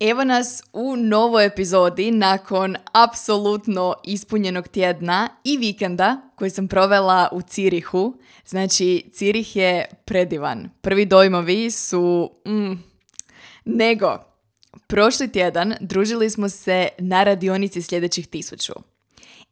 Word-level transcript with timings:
Evo 0.00 0.24
nas 0.24 0.62
u 0.72 0.96
novoj 0.96 1.46
epizodi 1.46 2.10
nakon 2.10 2.76
apsolutno 2.92 3.94
ispunjenog 4.04 4.68
tjedna 4.68 5.28
i 5.44 5.56
vikenda 5.56 6.30
koji 6.36 6.50
sam 6.50 6.68
provela 6.68 7.28
u 7.32 7.42
Cirihu. 7.42 8.14
Znači, 8.46 9.10
Cirih 9.12 9.56
je 9.56 9.86
predivan. 10.04 10.70
Prvi 10.80 11.06
dojmovi 11.06 11.70
su... 11.70 12.30
Mm, 12.46 12.72
nego, 13.64 14.18
prošli 14.86 15.32
tjedan 15.32 15.74
družili 15.80 16.30
smo 16.30 16.48
se 16.48 16.88
na 16.98 17.24
radionici 17.24 17.82
sljedećih 17.82 18.26
tisuću. 18.26 18.72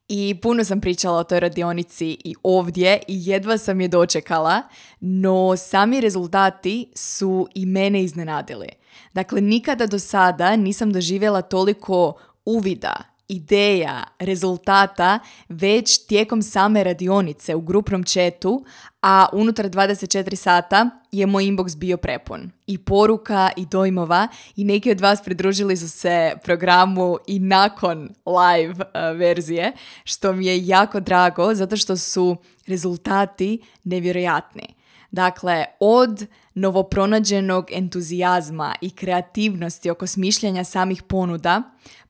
I 0.08 0.34
puno 0.42 0.64
sam 0.64 0.80
pričala 0.80 1.18
o 1.18 1.24
toj 1.24 1.40
radionici 1.40 2.16
i 2.24 2.34
ovdje 2.42 3.02
i 3.08 3.30
jedva 3.30 3.58
sam 3.58 3.80
je 3.80 3.88
dočekala, 3.88 4.62
no 5.00 5.56
sami 5.56 6.00
rezultati 6.00 6.90
su 6.94 7.48
i 7.54 7.66
mene 7.66 8.02
iznenadili. 8.02 8.68
Dakle, 9.12 9.40
nikada 9.40 9.86
do 9.86 9.98
sada 9.98 10.56
nisam 10.56 10.92
doživjela 10.92 11.42
toliko 11.42 12.14
uvida, 12.44 13.16
ideja, 13.28 14.04
rezultata 14.18 15.18
već 15.48 16.06
tijekom 16.06 16.42
same 16.42 16.84
radionice 16.84 17.54
u 17.54 17.60
grupnom 17.60 18.04
četu, 18.04 18.64
a 19.02 19.26
unutar 19.32 19.66
24 19.66 20.34
sata 20.34 20.90
je 21.12 21.26
moj 21.26 21.44
inbox 21.44 21.76
bio 21.76 21.96
prepun. 21.96 22.50
I 22.66 22.78
poruka 22.78 23.50
i 23.56 23.66
dojmova 23.66 24.28
i 24.56 24.64
neki 24.64 24.90
od 24.90 25.00
vas 25.00 25.22
pridružili 25.24 25.76
su 25.76 25.88
se 25.88 26.32
programu 26.44 27.16
i 27.26 27.38
nakon 27.38 28.08
live 28.26 28.72
uh, 28.72 29.18
verzije, 29.18 29.72
što 30.04 30.32
mi 30.32 30.46
je 30.46 30.66
jako 30.66 31.00
drago 31.00 31.54
zato 31.54 31.76
što 31.76 31.96
su 31.96 32.36
rezultati 32.66 33.62
nevjerojatni. 33.84 34.75
Dakle, 35.10 35.64
od 35.80 36.26
novopronađenog 36.54 37.66
entuzijazma 37.72 38.74
i 38.80 38.90
kreativnosti 38.90 39.90
oko 39.90 40.06
smišljanja 40.06 40.64
samih 40.64 41.02
ponuda, 41.02 41.62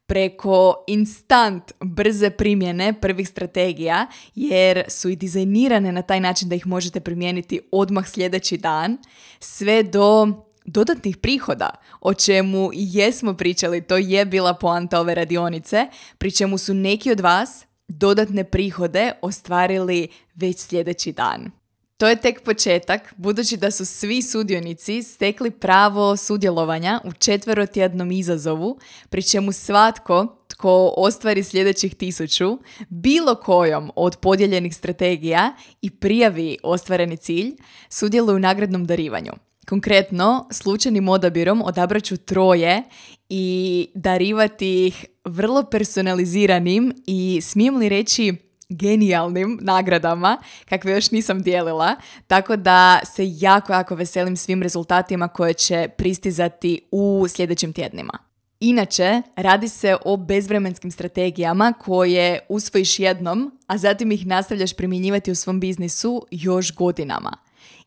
preko 0.07 0.85
instant 0.87 1.73
brze 1.81 2.31
primjene 2.31 3.01
prvih 3.01 3.29
strategija 3.29 4.07
jer 4.35 4.85
su 4.89 5.09
i 5.09 5.17
dizajnirane 5.17 5.93
na 5.93 6.03
taj 6.03 6.21
način 6.21 6.49
da 6.49 6.55
ih 6.55 6.67
možete 6.67 7.01
primijeniti 7.01 7.61
odmah 7.73 8.09
sljedeći 8.09 8.57
dan 8.57 8.99
sve 9.41 9.83
do 9.83 10.27
dodatnih 10.65 11.17
prihoda, 11.17 11.71
o 12.01 12.15
čemu 12.15 12.71
jesmo 12.73 13.35
pričali, 13.35 13.81
to 13.81 13.97
je 13.97 14.25
bila 14.25 14.55
poanta 14.55 15.01
ove 15.01 15.15
radionice, 15.15 15.87
pri 16.19 16.31
čemu 16.31 16.59
su 16.59 16.75
neki 16.75 17.13
od 17.13 17.21
vas 17.21 17.67
dodatne 17.89 18.45
prihode 18.45 19.13
ostvarili 19.23 20.09
već 20.35 20.59
sljedeći 20.59 21.13
dan. 21.13 21.51
To 21.97 22.09
je 22.09 22.17
tek 22.17 22.43
početak, 22.45 23.15
budući 23.17 23.57
da 23.57 23.71
su 23.71 23.85
svi 23.87 24.23
sudionici 24.23 25.03
stekli 25.03 25.51
pravo 25.51 26.17
sudjelovanja 26.17 27.01
u 27.05 27.13
četverotjednom 27.13 28.13
izazovu, 28.13 28.79
pri 29.09 29.23
čemu 29.23 29.53
svatko 29.53 30.37
tko 30.49 30.95
ostvari 30.97 31.43
sljedećih 31.43 31.95
tisuću, 31.95 32.59
bilo 32.89 33.35
kojom 33.35 33.91
od 33.95 34.17
podijeljenih 34.17 34.77
strategija 34.77 35.57
i 35.83 35.91
prijavi 35.91 36.59
ostvareni 36.63 37.17
cilj, 37.17 37.56
sudjeluje 37.89 38.37
u 38.37 38.39
nagradnom 38.39 38.87
darivanju. 38.87 39.33
Konkretno, 39.69 40.49
slučajnim 40.53 41.09
odabirom 41.09 41.62
odabraću 41.62 42.17
troje 42.17 42.83
i 43.29 43.89
darivati 43.95 44.87
ih 44.87 45.05
vrlo 45.25 45.62
personaliziranim 45.62 46.93
i 47.06 47.41
smijem 47.43 47.77
li 47.77 47.89
reći 47.89 48.35
genijalnim 48.69 49.59
nagradama 49.62 50.38
kakve 50.69 50.93
još 50.93 51.10
nisam 51.10 51.43
dijelila, 51.43 51.97
tako 52.27 52.56
da 52.56 53.00
se 53.04 53.22
jako, 53.27 53.72
jako 53.72 53.94
veselim 53.94 54.37
svim 54.37 54.62
rezultatima 54.62 55.28
koje 55.28 55.54
će 55.54 55.88
pristizati 55.97 56.81
u 56.91 57.26
sljedećim 57.28 57.72
tjednima. 57.72 58.19
Inače, 58.60 59.22
radi 59.37 59.69
se 59.69 59.97
o 60.05 60.16
bezvremenskim 60.16 60.91
strategijama 60.91 61.72
koje 61.72 62.38
usvojiš 62.49 62.99
jednom, 62.99 63.59
a 63.66 63.78
zatim 63.78 64.12
ih 64.12 64.26
nastavljaš 64.26 64.72
primjenjivati 64.72 65.31
u 65.31 65.34
svom 65.34 65.60
biznisu 65.60 66.26
još 66.31 66.75
godinama. 66.75 67.32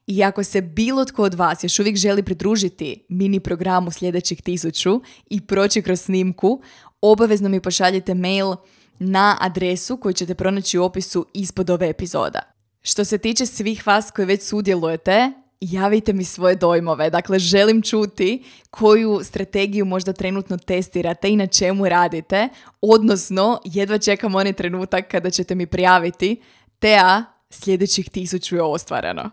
I 0.07 0.23
ako 0.23 0.43
se 0.43 0.61
bilo 0.61 1.05
tko 1.05 1.23
od 1.23 1.33
vas 1.33 1.63
još 1.63 1.79
uvijek 1.79 1.95
želi 1.95 2.23
pridružiti 2.23 3.05
mini 3.09 3.39
programu 3.39 3.91
sljedećih 3.91 4.41
tisuću 4.41 5.01
i 5.29 5.41
proći 5.41 5.81
kroz 5.81 6.01
snimku, 6.01 6.61
obavezno 7.01 7.49
mi 7.49 7.61
pošaljite 7.61 8.13
mail 8.13 8.55
na 8.99 9.37
adresu 9.39 9.97
koju 9.97 10.13
ćete 10.13 10.35
pronaći 10.35 10.77
u 10.77 10.83
opisu 10.83 11.25
ispod 11.33 11.69
ove 11.69 11.89
epizoda. 11.89 12.39
Što 12.81 13.05
se 13.05 13.17
tiče 13.17 13.45
svih 13.45 13.87
vas 13.87 14.11
koji 14.11 14.25
već 14.25 14.43
sudjelujete, 14.43 15.31
javite 15.61 16.13
mi 16.13 16.23
svoje 16.23 16.55
dojmove. 16.55 17.09
Dakle, 17.09 17.39
želim 17.39 17.81
čuti 17.81 18.43
koju 18.69 19.19
strategiju 19.23 19.85
možda 19.85 20.13
trenutno 20.13 20.57
testirate 20.57 21.29
i 21.29 21.35
na 21.35 21.47
čemu 21.47 21.89
radite, 21.89 22.49
odnosno 22.81 23.59
jedva 23.63 23.97
čekam 23.97 24.35
onaj 24.35 24.53
trenutak 24.53 25.07
kada 25.07 25.29
ćete 25.29 25.55
mi 25.55 25.65
prijaviti 25.65 26.41
Tea, 26.79 27.23
sljedećih 27.49 28.09
tisuću 28.09 28.55
je 28.55 28.61
ostvareno. 28.61 29.29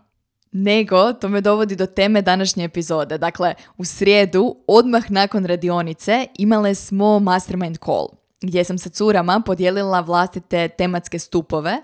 Nego, 0.53 1.12
to 1.12 1.28
me 1.28 1.41
dovodi 1.41 1.77
do 1.77 1.87
teme 1.87 2.22
današnje 2.22 2.65
epizode. 2.65 3.19
Dakle, 3.19 3.54
u 3.77 3.84
srijedu, 3.84 4.56
odmah 4.66 5.10
nakon 5.10 5.44
radionice, 5.44 6.27
imale 6.38 6.75
smo 6.75 7.19
mastermind 7.19 7.78
call 7.84 8.25
gdje 8.41 8.64
sam 8.64 8.78
sa 8.78 8.88
curama 8.88 9.42
podijelila 9.47 10.00
vlastite 10.00 10.69
tematske 10.69 11.19
stupove 11.19 11.76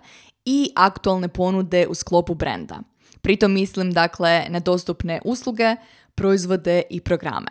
i 0.44 0.70
aktualne 0.76 1.28
ponude 1.28 1.86
u 1.86 1.94
sklopu 1.94 2.34
brenda. 2.34 2.80
Pritom 3.20 3.52
mislim 3.52 3.92
dakle 3.92 4.46
na 4.48 4.60
dostupne 4.60 5.20
usluge, 5.24 5.76
proizvode 6.14 6.82
i 6.90 7.00
programe. 7.00 7.50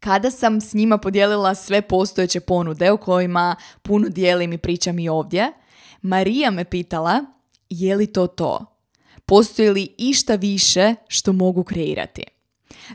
Kada 0.00 0.30
sam 0.30 0.60
s 0.60 0.74
njima 0.74 0.98
podijelila 0.98 1.54
sve 1.54 1.82
postojeće 1.82 2.40
ponude 2.40 2.90
o 2.90 2.96
kojima 2.96 3.56
puno 3.82 4.08
dijelim 4.08 4.52
i 4.52 4.58
pričam 4.58 4.98
i 4.98 5.08
ovdje, 5.08 5.52
Marija 6.02 6.50
me 6.50 6.64
pitala 6.64 7.24
je 7.68 7.96
li 7.96 8.06
to 8.06 8.26
to? 8.26 8.66
Postoji 9.26 9.70
li 9.70 9.94
išta 9.98 10.34
više 10.34 10.94
što 11.08 11.32
mogu 11.32 11.64
kreirati? 11.64 12.24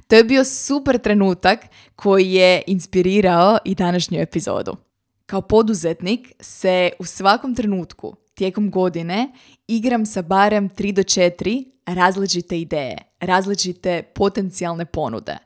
To 0.07 0.15
je 0.15 0.23
bio 0.23 0.43
super 0.43 0.97
trenutak 0.97 1.59
koji 1.95 2.31
je 2.31 2.63
inspirirao 2.67 3.57
i 3.65 3.75
današnju 3.75 4.19
epizodu. 4.19 4.84
Kao 5.25 5.41
poduzetnik 5.41 6.33
se 6.39 6.89
u 6.99 7.05
svakom 7.05 7.55
trenutku 7.55 8.15
tijekom 8.33 8.71
godine 8.71 9.31
igram 9.67 10.05
sa 10.05 10.21
barem 10.21 10.69
3 10.69 10.91
do 10.91 11.01
4 11.01 11.65
različite 11.85 12.59
ideje, 12.59 12.97
različite 13.19 14.03
potencijalne 14.03 14.85
ponude. 14.85 15.37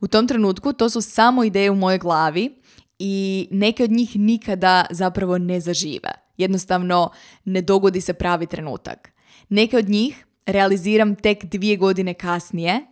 U 0.00 0.06
tom 0.06 0.28
trenutku 0.28 0.72
to 0.72 0.90
su 0.90 1.00
samo 1.00 1.44
ideje 1.44 1.70
u 1.70 1.74
mojoj 1.74 1.98
glavi 1.98 2.54
i 2.98 3.48
neke 3.50 3.84
od 3.84 3.90
njih 3.90 4.16
nikada 4.16 4.86
zapravo 4.90 5.38
ne 5.38 5.60
zažive. 5.60 6.10
Jednostavno 6.36 7.10
ne 7.44 7.62
dogodi 7.62 8.00
se 8.00 8.14
pravi 8.14 8.46
trenutak. 8.46 9.12
Neke 9.48 9.76
od 9.76 9.88
njih 9.88 10.26
realiziram 10.46 11.14
tek 11.14 11.44
dvije 11.44 11.76
godine 11.76 12.14
kasnije, 12.14 12.86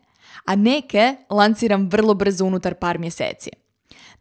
a 0.45 0.57
neke 0.57 1.17
lanciram 1.31 1.89
vrlo 1.89 2.15
brzo 2.15 2.45
unutar 2.45 2.75
par 2.75 2.99
mjeseci. 2.99 3.51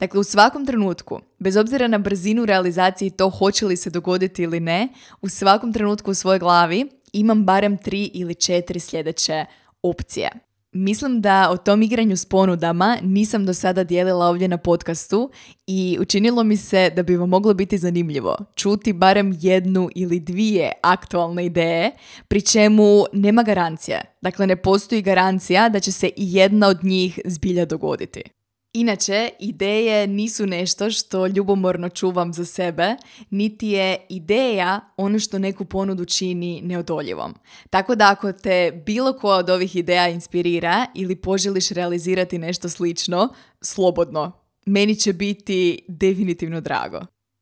Dakle, 0.02 0.20
u 0.20 0.24
svakom 0.24 0.66
trenutku, 0.66 1.20
bez 1.40 1.58
obzira 1.58 1.88
na 1.88 1.98
brzinu 1.98 2.46
realizacije 2.46 3.08
i 3.08 3.12
to 3.12 3.30
hoće 3.30 3.66
li 3.66 3.78
se 3.78 3.90
dogoditi 3.90 4.44
ili 4.44 4.60
ne, 4.60 4.88
u 5.22 5.30
svakom 5.30 5.74
trenutku 5.74 6.12
u 6.12 6.14
svojoj 6.14 6.40
glavi 6.40 6.90
imam 7.14 7.46
barem 7.46 7.78
tri 7.78 8.12
ili 8.14 8.36
četiri 8.36 8.80
sljedeće 8.80 9.46
opcije. 9.84 10.30
Mislim 10.72 11.22
da 11.22 11.50
o 11.52 11.58
tom 11.58 11.82
igranju 11.82 12.18
s 12.18 12.26
ponudama 12.26 12.98
nisam 13.02 13.46
do 13.46 13.54
sada 13.54 13.84
dijelila 13.84 14.26
ovdje 14.26 14.48
na 14.48 14.58
podcastu 14.58 15.32
i 15.68 15.98
učinilo 16.02 16.44
mi 16.44 16.58
se 16.58 16.90
da 16.96 17.04
bi 17.04 17.16
vam 17.16 17.30
moglo 17.30 17.54
biti 17.54 17.78
zanimljivo 17.78 18.38
čuti 18.56 18.94
barem 18.94 19.38
jednu 19.40 19.90
ili 19.96 20.20
dvije 20.20 20.72
aktualne 20.84 21.46
ideje, 21.46 21.92
pri 22.28 22.42
čemu 22.42 23.04
nema 23.14 23.44
garancije. 23.44 24.02
Dakle, 24.22 24.48
ne 24.48 24.56
postoji 24.56 25.02
garancija 25.02 25.70
da 25.70 25.80
će 25.80 25.92
se 25.92 26.08
i 26.08 26.14
jedna 26.16 26.68
od 26.68 26.84
njih 26.84 27.20
zbilja 27.26 27.66
dogoditi. 27.66 28.41
Inače, 28.74 29.30
ideje 29.40 30.08
nisu 30.08 30.46
nešto 30.46 30.92
što 30.92 31.28
ljubomorno 31.28 31.90
čuvam 31.90 32.34
za 32.34 32.46
sebe, 32.46 32.96
niti 33.30 33.68
je 33.68 34.06
ideja 34.10 34.80
ono 34.98 35.20
što 35.20 35.40
neku 35.40 35.66
ponudu 35.66 36.06
čini 36.06 36.62
neodoljivom. 36.62 37.36
Tako 37.70 37.96
da 37.96 38.12
ako 38.12 38.32
te 38.32 38.84
bilo 38.86 39.14
koja 39.14 39.38
od 39.38 39.50
ovih 39.50 39.76
ideja 39.76 40.08
inspirira 40.08 40.86
ili 40.96 41.16
poželiš 41.16 41.70
realizirati 41.70 42.38
nešto 42.38 42.70
slično, 42.70 43.30
slobodno. 43.62 44.32
meni 44.66 44.96
će 44.96 45.14
biti 45.14 45.80
definitivno 45.88 46.62
drago. 46.62 47.00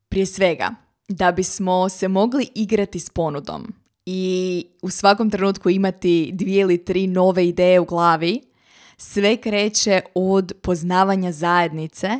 Prije 0.08 0.26
svega, 0.26 0.74
da 1.08 1.32
bismo 1.32 1.88
se 1.88 2.08
mogli 2.08 2.48
igrati 2.54 3.00
s 3.00 3.10
ponudom 3.10 3.74
i 4.06 4.66
u 4.82 4.90
svakom 4.90 5.30
trenutku 5.30 5.70
imati 5.70 6.30
dvije 6.32 6.60
ili 6.60 6.84
tri 6.84 7.06
nove 7.06 7.48
ideje 7.48 7.80
u 7.80 7.84
glavi, 7.84 8.40
sve 9.00 9.36
kreće 9.36 10.00
od 10.14 10.52
poznavanja 10.62 11.32
zajednice, 11.32 12.10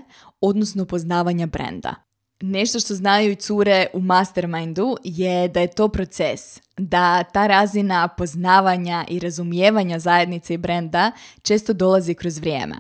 odnosno 0.41 0.85
poznavanja 0.85 1.47
brenda. 1.47 1.95
Nešto 2.41 2.81
što 2.81 2.95
znaju 2.95 3.33
i 3.33 3.37
cure 3.37 3.87
u 3.93 4.01
mastermindu 4.01 4.97
je 5.05 5.49
da 5.49 5.61
je 5.61 5.71
to 5.71 5.89
proces, 5.89 6.61
da 6.77 7.23
ta 7.23 7.47
razina 7.47 8.09
poznavanja 8.09 9.05
i 9.09 9.19
razumijevanja 9.19 9.99
zajednice 9.99 10.55
i 10.55 10.59
brenda 10.59 11.13
često 11.43 11.73
dolazi 11.73 12.15
kroz 12.15 12.39
vrijeme. 12.39 12.77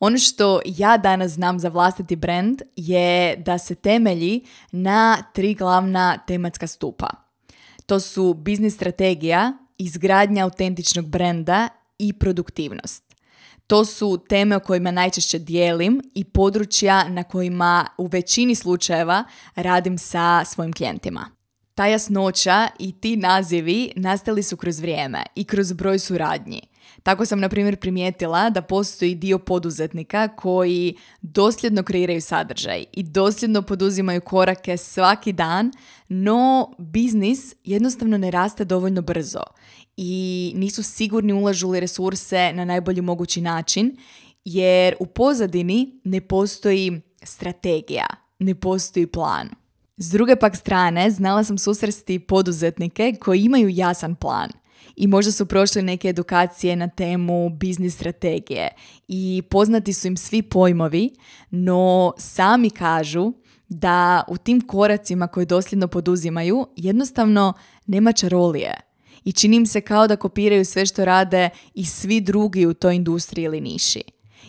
Ono 0.00 0.18
što 0.18 0.60
ja 0.64 0.96
danas 0.96 1.32
znam 1.32 1.58
za 1.58 1.68
vlastiti 1.68 2.16
brand 2.16 2.62
je 2.76 3.36
da 3.36 3.58
se 3.58 3.74
temelji 3.74 4.44
na 4.72 5.16
tri 5.34 5.54
glavna 5.54 6.18
tematska 6.26 6.66
stupa. 6.66 7.10
To 7.86 8.00
su 8.00 8.34
biznis 8.34 8.74
strategija, 8.74 9.52
izgradnja 9.78 10.44
autentičnog 10.44 11.06
brenda 11.06 11.68
i 11.98 12.12
produktivnost. 12.12 13.07
To 13.68 13.84
su 13.84 14.18
teme 14.28 14.56
o 14.56 14.60
kojima 14.60 14.90
najčešće 14.90 15.38
dijelim 15.38 16.02
i 16.14 16.24
područja 16.24 17.08
na 17.08 17.24
kojima 17.24 17.86
u 17.98 18.06
većini 18.06 18.54
slučajeva 18.54 19.24
radim 19.54 19.98
sa 19.98 20.44
svojim 20.44 20.72
klijentima. 20.72 21.30
Ta 21.74 21.86
jasnoća 21.86 22.68
i 22.78 22.92
ti 22.92 23.16
nazivi 23.16 23.92
nastali 23.96 24.42
su 24.42 24.56
kroz 24.56 24.80
vrijeme 24.80 25.22
i 25.34 25.44
kroz 25.44 25.72
broj 25.72 25.98
suradnji. 25.98 26.60
Tako 27.02 27.26
sam, 27.26 27.40
na 27.40 27.48
primjer, 27.48 27.76
primijetila 27.76 28.50
da 28.50 28.62
postoji 28.62 29.14
dio 29.14 29.38
poduzetnika 29.38 30.28
koji 30.28 30.96
dosljedno 31.22 31.82
kreiraju 31.82 32.20
sadržaj 32.20 32.84
i 32.92 33.02
dosljedno 33.02 33.62
poduzimaju 33.62 34.20
korake 34.20 34.76
svaki 34.76 35.32
dan, 35.32 35.72
no 36.08 36.70
biznis 36.78 37.54
jednostavno 37.64 38.18
ne 38.18 38.30
raste 38.30 38.64
dovoljno 38.64 39.02
brzo 39.02 39.42
i 40.00 40.52
nisu 40.56 40.82
sigurni 40.82 41.32
ulažu 41.32 41.70
li 41.70 41.80
resurse 41.80 42.52
na 42.52 42.64
najbolji 42.64 43.00
mogući 43.00 43.40
način, 43.40 43.96
jer 44.44 44.94
u 45.00 45.06
pozadini 45.06 46.00
ne 46.04 46.20
postoji 46.20 47.00
strategija, 47.22 48.06
ne 48.38 48.54
postoji 48.54 49.06
plan. 49.06 49.48
S 49.96 50.10
druge 50.10 50.36
pak 50.36 50.56
strane, 50.56 51.10
znala 51.10 51.44
sam 51.44 51.58
susresti 51.58 52.18
poduzetnike 52.18 53.14
koji 53.20 53.42
imaju 53.42 53.68
jasan 53.68 54.14
plan 54.14 54.48
i 54.96 55.06
možda 55.06 55.32
su 55.32 55.46
prošli 55.46 55.82
neke 55.82 56.08
edukacije 56.08 56.76
na 56.76 56.88
temu 56.88 57.48
biznis 57.48 57.94
strategije 57.94 58.68
i 59.08 59.42
poznati 59.50 59.92
su 59.92 60.06
im 60.06 60.16
svi 60.16 60.42
pojmovi, 60.42 61.10
no 61.50 62.12
sami 62.18 62.70
kažu 62.70 63.32
da 63.68 64.24
u 64.28 64.36
tim 64.36 64.60
koracima 64.60 65.26
koje 65.26 65.46
dosljedno 65.46 65.88
poduzimaju 65.88 66.66
jednostavno 66.76 67.52
nema 67.86 68.12
čarolije 68.12 68.87
i 69.28 69.32
čini 69.32 69.56
im 69.56 69.66
se 69.66 69.80
kao 69.80 70.06
da 70.06 70.16
kopiraju 70.16 70.64
sve 70.64 70.86
što 70.86 71.04
rade 71.04 71.50
i 71.74 71.84
svi 71.84 72.20
drugi 72.20 72.66
u 72.66 72.74
toj 72.74 72.96
industriji 72.96 73.44
ili 73.44 73.60
niši. 73.60 74.02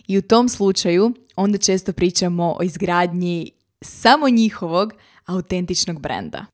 I 0.08 0.18
u 0.18 0.22
tom 0.22 0.48
slučaju 0.48 1.14
onda 1.36 1.58
često 1.58 1.92
pričamo 1.92 2.56
o 2.58 2.62
izgradnji 2.62 3.50
samo 3.82 4.28
njihovog 4.28 4.92
autentičnog 5.26 6.00
brenda. 6.00 6.46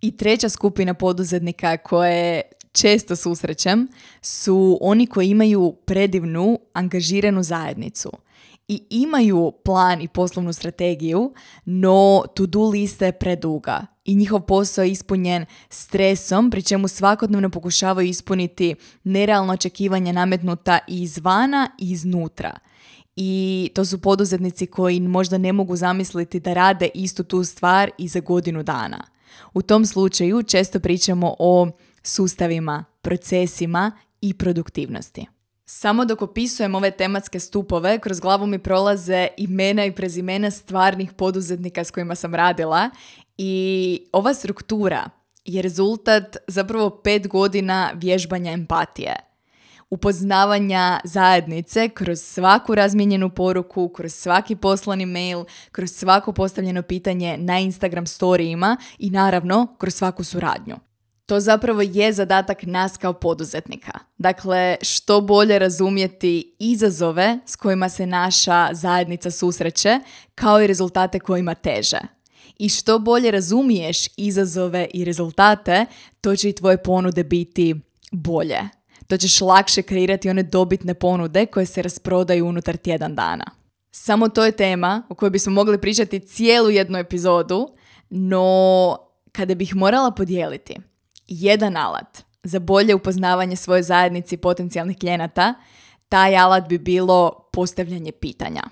I 0.00 0.16
treća 0.16 0.48
skupina 0.48 0.94
poduzetnika 0.94 1.76
koje 1.76 2.42
često 2.72 3.16
susrećem 3.16 3.88
su 4.22 4.78
oni 4.80 5.06
koji 5.06 5.28
imaju 5.28 5.76
predivnu, 5.86 6.58
angažiranu 6.72 7.42
zajednicu 7.42 8.10
i 8.68 8.82
imaju 8.90 9.52
plan 9.64 10.00
i 10.02 10.08
poslovnu 10.08 10.52
strategiju, 10.52 11.32
no 11.64 12.22
to-do 12.34 12.68
lista 12.68 13.06
je 13.06 13.12
preduga 13.12 13.86
i 14.04 14.14
njihov 14.14 14.40
posao 14.40 14.84
je 14.84 14.90
ispunjen 14.90 15.46
stresom, 15.68 16.50
pri 16.50 16.62
čemu 16.62 16.88
svakodnevno 16.88 17.50
pokušavaju 17.50 18.08
ispuniti 18.08 18.74
nerealno 19.04 19.52
očekivanja 19.52 20.12
nametnuta 20.12 20.78
i 20.88 21.02
izvana 21.02 21.70
i 21.78 21.90
iznutra. 21.90 22.58
I 23.16 23.70
to 23.74 23.84
su 23.84 24.00
poduzetnici 24.00 24.66
koji 24.66 25.00
možda 25.00 25.38
ne 25.38 25.52
mogu 25.52 25.76
zamisliti 25.76 26.40
da 26.40 26.52
rade 26.52 26.88
istu 26.94 27.24
tu 27.24 27.44
stvar 27.44 27.90
i 27.98 28.08
za 28.08 28.20
godinu 28.20 28.62
dana. 28.62 29.04
U 29.54 29.62
tom 29.62 29.86
slučaju 29.86 30.42
često 30.42 30.80
pričamo 30.80 31.34
o 31.38 31.68
sustavima, 32.02 32.84
procesima 33.02 33.92
i 34.20 34.34
produktivnosti. 34.34 35.26
Samo 35.66 36.04
dok 36.04 36.22
opisujem 36.22 36.74
ove 36.74 36.90
tematske 36.90 37.40
stupove, 37.40 37.98
kroz 37.98 38.20
glavu 38.20 38.46
mi 38.46 38.58
prolaze 38.58 39.28
imena 39.36 39.84
i 39.84 39.92
prezimena 39.92 40.50
stvarnih 40.50 41.12
poduzetnika 41.12 41.84
s 41.84 41.90
kojima 41.90 42.14
sam 42.14 42.34
radila 42.34 42.90
i 43.38 44.06
ova 44.12 44.34
struktura 44.34 45.10
je 45.44 45.62
rezultat 45.62 46.36
zapravo 46.48 46.90
pet 46.90 47.28
godina 47.28 47.90
vježbanja 47.94 48.52
empatije. 48.52 49.16
Upoznavanja 49.90 51.00
zajednice 51.04 51.88
kroz 51.88 52.20
svaku 52.20 52.74
razmijenjenu 52.74 53.30
poruku, 53.30 53.88
kroz 53.88 54.14
svaki 54.14 54.56
poslani 54.56 55.06
mail, 55.06 55.44
kroz 55.72 55.90
svako 55.90 56.32
postavljeno 56.32 56.82
pitanje 56.82 57.36
na 57.38 57.58
Instagram 57.58 58.06
storijima 58.06 58.76
i 58.98 59.10
naravno 59.10 59.76
kroz 59.78 59.94
svaku 59.94 60.24
suradnju. 60.24 60.76
To 61.26 61.40
zapravo 61.40 61.82
je 61.82 62.12
zadatak 62.12 62.62
nas 62.62 62.96
kao 62.96 63.12
poduzetnika. 63.12 63.92
Dakle, 64.18 64.76
što 64.82 65.20
bolje 65.20 65.58
razumjeti 65.58 66.56
izazove 66.58 67.38
s 67.46 67.56
kojima 67.56 67.88
se 67.88 68.06
naša 68.06 68.68
zajednica 68.72 69.30
susreće, 69.30 70.00
kao 70.34 70.62
i 70.62 70.66
rezultate 70.66 71.20
kojima 71.20 71.54
teže. 71.54 72.00
I 72.58 72.68
što 72.68 72.98
bolje 72.98 73.30
razumiješ 73.30 74.06
izazove 74.16 74.86
i 74.94 75.04
rezultate, 75.04 75.86
to 76.20 76.36
će 76.36 76.48
i 76.48 76.52
tvoje 76.52 76.82
ponude 76.82 77.24
biti 77.24 77.74
bolje. 78.12 78.60
To 79.06 79.16
ćeš 79.16 79.40
lakše 79.40 79.82
kreirati 79.82 80.30
one 80.30 80.42
dobitne 80.42 80.94
ponude 80.94 81.46
koje 81.46 81.66
se 81.66 81.82
rasprodaju 81.82 82.46
unutar 82.46 82.76
tjedan 82.76 83.14
dana. 83.14 83.44
Samo 83.90 84.28
to 84.28 84.44
je 84.44 84.52
tema 84.52 85.02
o 85.08 85.14
kojoj 85.14 85.30
bismo 85.30 85.52
mogli 85.52 85.80
pričati 85.80 86.20
cijelu 86.20 86.70
jednu 86.70 86.98
epizodu, 86.98 87.68
no 88.10 88.96
kada 89.32 89.54
bih 89.54 89.76
morala 89.76 90.10
podijeliti 90.10 90.76
jedan 91.28 91.76
alat 91.76 92.22
za 92.42 92.58
bolje 92.58 92.94
upoznavanje 92.94 93.56
svoje 93.56 93.82
zajednice 93.82 94.34
i 94.34 94.38
potencijalnih 94.38 94.98
klijenata, 94.98 95.54
taj 96.08 96.36
alat 96.36 96.68
bi 96.68 96.78
bilo 96.78 97.48
postavljanje 97.52 98.12
pitanja. 98.12 98.62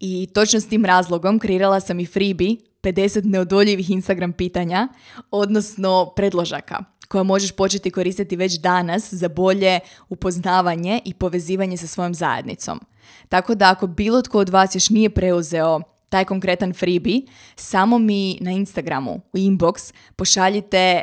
I 0.00 0.28
točno 0.34 0.60
s 0.60 0.68
tim 0.68 0.84
razlogom 0.84 1.38
kreirala 1.38 1.80
sam 1.80 2.00
i 2.00 2.06
freebie 2.06 2.56
50 2.82 3.24
neodoljivih 3.24 3.90
Instagram 3.90 4.32
pitanja, 4.32 4.88
odnosno 5.30 6.12
predložaka, 6.16 6.84
koja 7.08 7.22
možeš 7.22 7.52
početi 7.52 7.90
koristiti 7.90 8.36
već 8.36 8.58
danas 8.58 9.12
za 9.12 9.28
bolje 9.28 9.80
upoznavanje 10.08 11.00
i 11.04 11.14
povezivanje 11.14 11.76
sa 11.76 11.86
svojom 11.86 12.14
zajednicom. 12.14 12.80
Tako 13.28 13.54
da 13.54 13.70
ako 13.70 13.86
bilo 13.86 14.22
tko 14.22 14.38
od 14.38 14.48
vas 14.48 14.74
još 14.74 14.90
nije 14.90 15.10
preuzeo 15.10 15.80
taj 16.10 16.24
konkretan 16.24 16.72
freebie, 16.72 17.22
samo 17.56 17.98
mi 17.98 18.38
na 18.40 18.50
Instagramu 18.50 19.20
u 19.32 19.36
inbox 19.36 19.92
pošaljite 20.16 20.78
e, 20.78 21.02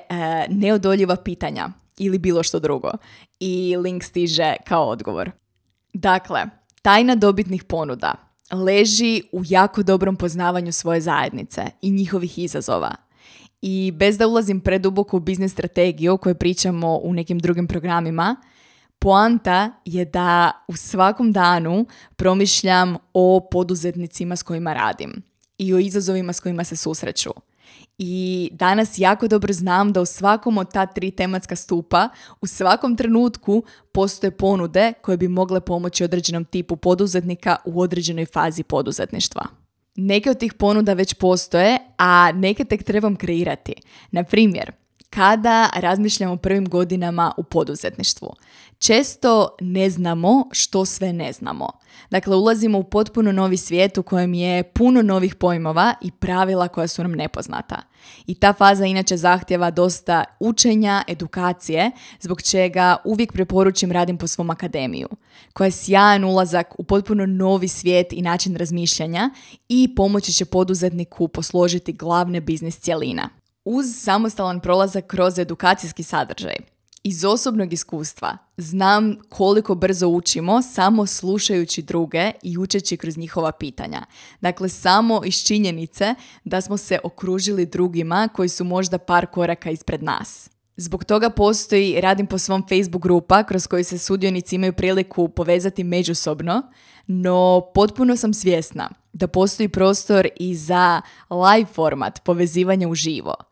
neodoljiva 0.50 1.16
pitanja 1.16 1.70
ili 1.98 2.18
bilo 2.18 2.44
što 2.44 2.60
drugo 2.60 2.92
i 3.40 3.78
link 3.78 4.04
stiže 4.04 4.56
kao 4.68 4.90
odgovor. 4.90 5.32
Dakle, 5.94 6.46
tajna 6.82 7.16
dobitnih 7.16 7.64
ponuda 7.64 8.14
leži 8.52 9.22
u 9.32 9.42
jako 9.46 9.84
dobrom 9.84 10.16
poznavanju 10.16 10.72
svoje 10.72 11.02
zajednice 11.02 11.66
i 11.82 11.92
njihovih 11.92 12.40
izazova. 12.40 12.96
I 13.62 13.94
bez 13.96 14.18
da 14.18 14.28
ulazim 14.28 14.62
preduboko 14.62 15.18
u 15.18 15.20
biznis 15.20 15.52
strategiju 15.52 16.14
o 16.14 16.34
pričamo 16.34 17.00
u 17.04 17.14
nekim 17.14 17.40
drugim 17.40 17.68
programima, 17.68 18.36
Poanta 19.00 19.72
je 19.86 20.06
da 20.06 20.52
u 20.68 20.76
svakom 20.76 21.32
danu 21.32 21.86
promišljam 22.16 22.98
o 23.14 23.48
poduzetnicima 23.52 24.36
s 24.36 24.44
kojima 24.44 24.74
radim 24.74 25.24
i 25.58 25.74
o 25.74 25.80
izazovima 25.80 26.34
s 26.34 26.40
kojima 26.40 26.64
se 26.64 26.76
susreću. 26.76 27.30
I 27.98 28.50
danas 28.54 29.00
jako 29.00 29.28
dobro 29.28 29.54
znam 29.54 29.94
da 29.94 30.02
u 30.02 30.06
svakom 30.06 30.58
od 30.58 30.72
ta 30.74 30.86
tri 30.86 31.12
tematska 31.12 31.56
stupa, 31.56 32.10
u 32.42 32.48
svakom 32.48 32.96
trenutku 32.98 33.64
postoje 33.92 34.32
ponude 34.32 34.94
koje 35.02 35.18
bi 35.18 35.28
mogle 35.28 35.62
pomoći 35.62 36.04
određenom 36.04 36.46
tipu 36.46 36.76
poduzetnika 36.76 37.56
u 37.66 37.82
određenoj 37.82 38.26
fazi 38.26 38.64
poduzetništva. 38.64 39.46
Neke 39.96 40.30
od 40.30 40.38
tih 40.38 40.54
ponuda 40.54 40.94
već 40.94 41.14
postoje, 41.14 41.78
a 41.98 42.32
neke 42.32 42.66
tek 42.66 42.84
trebam 42.84 43.16
kreirati. 43.16 43.74
Na 44.12 44.24
primjer, 44.24 44.72
kada 45.10 45.70
razmišljamo 45.76 46.34
o 46.34 46.38
prvim 46.38 46.70
godinama 46.70 47.34
u 47.38 47.44
poduzetništvu. 47.44 48.34
Često 48.80 49.56
ne 49.62 49.90
znamo 49.90 50.50
što 50.52 50.86
sve 50.86 51.14
ne 51.14 51.34
znamo. 51.34 51.68
Dakle, 52.10 52.36
ulazimo 52.36 52.80
u 52.80 52.84
potpuno 52.84 53.32
novi 53.32 53.58
svijet 53.58 53.98
u 53.98 54.04
kojem 54.04 54.34
je 54.34 54.64
puno 54.64 55.02
novih 55.02 55.36
pojmova 55.36 55.94
i 56.02 56.12
pravila 56.12 56.68
koja 56.68 56.88
su 56.88 57.04
nam 57.04 57.12
nepoznata. 57.12 57.82
I 58.28 58.36
ta 58.36 58.54
faza 58.54 58.86
inače 58.86 59.18
zahtjeva 59.18 59.72
dosta 59.72 60.24
učenja, 60.40 61.04
edukacije, 61.08 61.92
zbog 62.20 62.42
čega 62.42 62.98
uvijek 63.06 63.34
preporučim 63.34 63.92
radim 63.92 64.18
po 64.18 64.28
svom 64.28 64.50
akademiju, 64.50 65.08
koja 65.54 65.66
je 65.66 65.72
sjajan 65.72 66.24
ulazak 66.24 66.76
u 66.78 66.84
potpuno 66.84 67.26
novi 67.26 67.68
svijet 67.68 68.14
i 68.14 68.22
način 68.22 68.56
razmišljanja 68.56 69.30
i 69.70 69.96
pomoći 69.96 70.34
će 70.34 70.46
poduzetniku 70.46 71.28
posložiti 71.28 71.94
glavne 71.94 72.42
biznis 72.42 72.80
cjelina. 72.80 73.30
Uz 73.66 73.86
samostalan 73.96 74.60
prolazak 74.60 75.08
kroz 75.08 75.40
edukacijski 75.40 76.04
sadržaj, 76.04 76.56
iz 77.08 77.26
osobnog 77.26 77.74
iskustva 77.74 78.38
znam 78.58 79.16
koliko 79.30 79.76
brzo 79.76 80.08
učimo 80.08 80.62
samo 80.62 81.06
slušajući 81.06 81.82
druge 81.82 82.32
i 82.44 82.58
učeći 82.58 82.98
kroz 82.98 83.18
njihova 83.18 83.52
pitanja. 83.52 84.06
Dakle, 84.42 84.70
samo 84.70 85.22
iz 85.26 85.44
činjenice 85.44 86.16
da 86.44 86.62
smo 86.62 86.78
se 86.78 87.00
okružili 87.04 87.66
drugima 87.66 88.30
koji 88.34 88.50
su 88.50 88.64
možda 88.64 88.98
par 88.98 89.26
koraka 89.26 89.70
ispred 89.70 90.04
nas. 90.04 90.50
Zbog 90.78 91.04
toga 91.06 91.30
postoji, 91.30 92.02
radim 92.02 92.28
po 92.28 92.38
svom 92.38 92.62
Facebook 92.62 93.04
grupa 93.04 93.44
kroz 93.44 93.68
koji 93.68 93.84
se 93.84 93.98
sudionici 93.98 94.56
imaju 94.56 94.74
priliku 94.74 95.30
povezati 95.30 95.84
međusobno, 95.84 96.62
no 97.08 97.62
potpuno 97.74 98.16
sam 98.16 98.34
svjesna 98.34 98.90
da 99.14 99.28
postoji 99.28 99.70
prostor 99.70 100.28
i 100.36 100.56
za 100.56 101.02
live 101.30 101.70
format 101.74 102.24
povezivanja 102.24 102.88
uživo. 102.88 103.47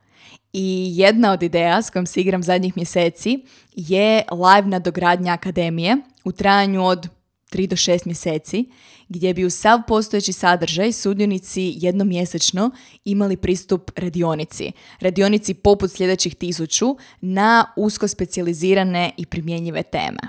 I 0.57 0.91
jedna 0.97 1.31
od 1.31 1.43
ideja 1.43 1.81
s 1.81 1.89
kojom 1.89 2.05
se 2.05 2.21
igram 2.21 2.43
zadnjih 2.43 2.77
mjeseci 2.77 3.39
je 3.75 4.23
live 4.31 4.67
nadogradnja 4.67 5.33
akademije 5.33 5.97
u 6.23 6.31
trajanju 6.31 6.85
od 6.85 7.07
3 7.51 7.67
do 7.67 7.75
6 7.75 8.05
mjeseci, 8.05 8.65
gdje 9.09 9.33
bi 9.33 9.45
u 9.45 9.49
sav 9.49 9.79
postojeći 9.87 10.33
sadržaj 10.33 10.91
sudionici 10.91 11.73
jednomjesečno 11.75 12.71
imali 13.05 13.37
pristup 13.37 13.91
radionici. 13.95 14.71
Radionici 14.99 15.53
poput 15.53 15.91
sljedećih 15.91 16.35
tisuću 16.35 16.95
na 17.21 17.73
usko 17.77 18.07
specijalizirane 18.07 19.11
i 19.17 19.25
primjenjive 19.25 19.83
teme. 19.83 20.19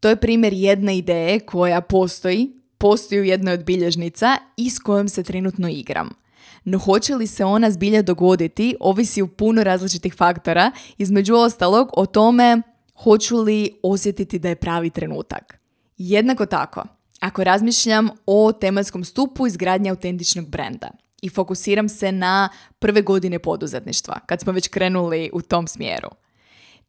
To 0.00 0.08
je 0.08 0.16
primjer 0.16 0.52
jedne 0.52 0.98
ideje 0.98 1.40
koja 1.40 1.80
postoji, 1.80 2.52
postoji 2.78 3.20
u 3.20 3.24
jednoj 3.24 3.54
od 3.54 3.64
bilježnica 3.64 4.36
i 4.56 4.70
s 4.70 4.78
kojom 4.78 5.08
se 5.08 5.22
trenutno 5.22 5.68
igram. 5.68 6.22
No 6.64 6.78
hoće 6.78 7.14
li 7.14 7.26
se 7.26 7.44
ona 7.44 7.70
zbilja 7.70 8.02
dogoditi 8.02 8.76
ovisi 8.80 9.22
u 9.22 9.28
puno 9.28 9.64
različitih 9.64 10.14
faktora, 10.14 10.70
između 10.98 11.34
ostalog 11.34 11.88
o 11.96 12.06
tome 12.06 12.62
hoću 12.94 13.36
li 13.42 13.70
osjetiti 13.82 14.38
da 14.38 14.48
je 14.48 14.56
pravi 14.56 14.90
trenutak. 14.90 15.58
Jednako 15.98 16.46
tako, 16.46 16.84
ako 17.20 17.44
razmišljam 17.44 18.08
o 18.26 18.52
tematskom 18.52 19.04
stupu 19.04 19.46
izgradnje 19.46 19.90
autentičnog 19.90 20.48
brenda 20.48 20.90
i 21.22 21.28
fokusiram 21.28 21.88
se 21.88 22.12
na 22.12 22.48
prve 22.78 23.02
godine 23.02 23.38
poduzetništva, 23.38 24.20
kad 24.26 24.40
smo 24.40 24.52
već 24.52 24.68
krenuli 24.68 25.30
u 25.32 25.42
tom 25.42 25.66
smjeru. 25.66 26.08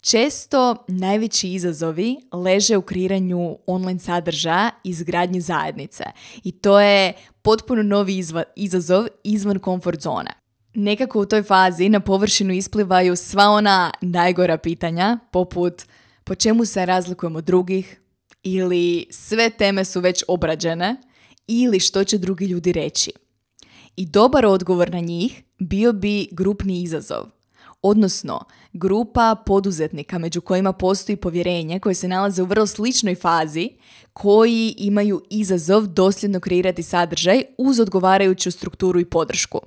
Često 0.04 0.76
najveći 0.88 1.50
izazovi 1.50 2.18
leže 2.32 2.78
u 2.78 2.82
kreiranju 2.82 3.58
online 3.68 4.00
sadržaja 4.00 4.70
i 4.84 4.90
izgradnji 4.90 5.42
zajednice. 5.42 6.04
I 6.44 6.52
to 6.52 6.80
je 6.80 7.14
potpuno 7.42 7.84
novi 7.84 8.24
izazov 8.56 9.08
izvan 9.24 9.60
komfort 9.60 10.02
zone. 10.02 10.32
Nekako 10.74 11.20
u 11.20 11.26
toj 11.26 11.44
fazi 11.44 11.90
na 11.90 12.00
površinu 12.00 12.54
isplivaju 12.54 13.16
sva 13.16 13.50
ona 13.50 13.92
najgora 14.02 14.58
pitanja, 14.58 15.20
poput 15.32 15.84
po 16.24 16.36
čemu 16.36 16.66
se 16.66 16.86
razlikujemo 16.86 17.38
od 17.38 17.44
drugih, 17.44 18.02
ili 18.44 19.08
sve 19.10 19.50
teme 19.50 19.86
su 19.86 20.00
već 20.00 20.24
obrađene, 20.28 20.96
ili 21.48 21.80
što 21.80 22.04
će 22.04 22.18
drugi 22.18 22.46
ljudi 22.46 22.72
reći. 22.72 23.12
I 23.96 24.06
dobar 24.06 24.46
odgovor 24.46 24.92
na 24.92 25.00
njih 25.00 25.44
bio 25.60 25.94
bi 25.94 26.28
grupni 26.32 26.82
izazov– 26.82 27.24
odnosno 27.84 28.40
grupa 28.74 29.36
poduzetnika 29.46 30.18
među 30.18 30.42
kojima 30.42 30.74
postoji 30.74 31.16
povjerenje 31.16 31.80
koje 31.80 31.96
se 31.96 32.08
nalaze 32.08 32.42
u 32.44 32.46
vrlo 32.46 32.68
sličnoj 32.68 33.16
fazi 33.16 33.70
koji 34.14 34.76
imaju 34.78 35.22
izazov 35.30 35.88
dosljedno 35.88 36.40
kreirati 36.40 36.84
sadržaj 36.84 37.44
uz 37.58 37.80
odgovarajuću 37.80 38.52
strukturu 38.52 39.00
i 39.00 39.06
podršku. 39.06 39.60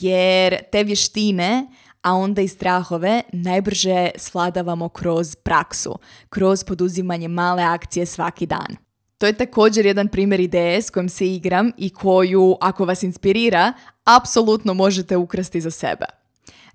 Jer 0.00 0.56
te 0.72 0.84
vještine, 0.84 1.66
a 2.02 2.14
onda 2.14 2.42
i 2.42 2.48
strahove 2.48 3.22
najbrže 3.32 4.10
svladavamo 4.16 4.88
kroz 4.88 5.34
praksu, 5.34 5.98
kroz 6.28 6.64
poduzimanje 6.64 7.28
male 7.28 7.62
akcije 7.62 8.06
svaki 8.06 8.46
dan. 8.46 8.76
To 9.18 9.26
je 9.26 9.32
također 9.32 9.86
jedan 9.86 10.08
primjer 10.08 10.40
ideje 10.40 10.82
s 10.82 10.90
kojom 10.90 11.08
se 11.08 11.26
igram 11.26 11.72
i 11.76 11.90
koju, 11.90 12.56
ako 12.60 12.84
vas 12.84 13.02
inspirira, 13.02 13.72
apsolutno 14.04 14.74
možete 14.74 15.16
ukrasti 15.16 15.60
za 15.60 15.70
sebe. 15.70 16.04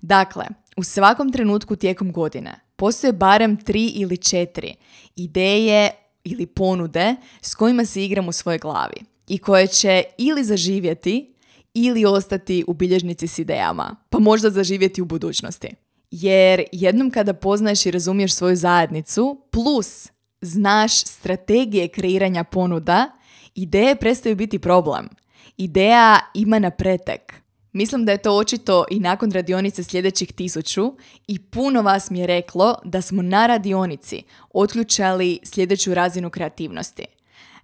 Dakle, 0.02 0.44
u 0.78 0.82
svakom 0.82 1.32
trenutku 1.32 1.76
tijekom 1.76 2.12
godine 2.12 2.60
postoje 2.76 3.12
barem 3.12 3.56
tri 3.56 3.86
ili 3.86 4.16
četiri 4.16 4.74
ideje 5.16 5.90
ili 6.24 6.46
ponude 6.46 7.16
s 7.40 7.54
kojima 7.54 7.84
se 7.84 8.04
igram 8.04 8.28
u 8.28 8.32
svojoj 8.32 8.58
glavi 8.58 8.96
i 9.28 9.38
koje 9.38 9.66
će 9.66 10.02
ili 10.18 10.44
zaživjeti 10.44 11.34
ili 11.74 12.04
ostati 12.04 12.64
u 12.66 12.74
bilježnici 12.74 13.26
s 13.26 13.38
idejama, 13.38 13.96
pa 14.10 14.18
možda 14.18 14.50
zaživjeti 14.50 15.02
u 15.02 15.04
budućnosti. 15.04 15.68
Jer 16.10 16.64
jednom 16.72 17.10
kada 17.10 17.34
poznaješ 17.34 17.86
i 17.86 17.90
razumiješ 17.90 18.34
svoju 18.34 18.56
zajednicu, 18.56 19.40
plus 19.50 20.08
znaš 20.40 21.04
strategije 21.04 21.88
kreiranja 21.88 22.44
ponuda, 22.44 23.10
ideje 23.54 23.96
prestaju 23.96 24.36
biti 24.36 24.58
problem. 24.58 25.08
Ideja 25.56 26.18
ima 26.34 26.58
napretek. 26.58 27.47
Mislim 27.72 28.04
da 28.04 28.12
je 28.12 28.18
to 28.18 28.36
očito 28.36 28.84
i 28.90 29.00
nakon 29.00 29.30
radionice 29.30 29.82
sljedećih 29.82 30.32
tisuću 30.32 30.92
i 31.26 31.38
puno 31.38 31.82
vas 31.82 32.10
mi 32.10 32.18
je 32.18 32.26
reklo 32.26 32.74
da 32.84 33.02
smo 33.02 33.22
na 33.22 33.46
radionici 33.46 34.22
otključali 34.52 35.38
sljedeću 35.44 35.94
razinu 35.94 36.30
kreativnosti. 36.30 37.04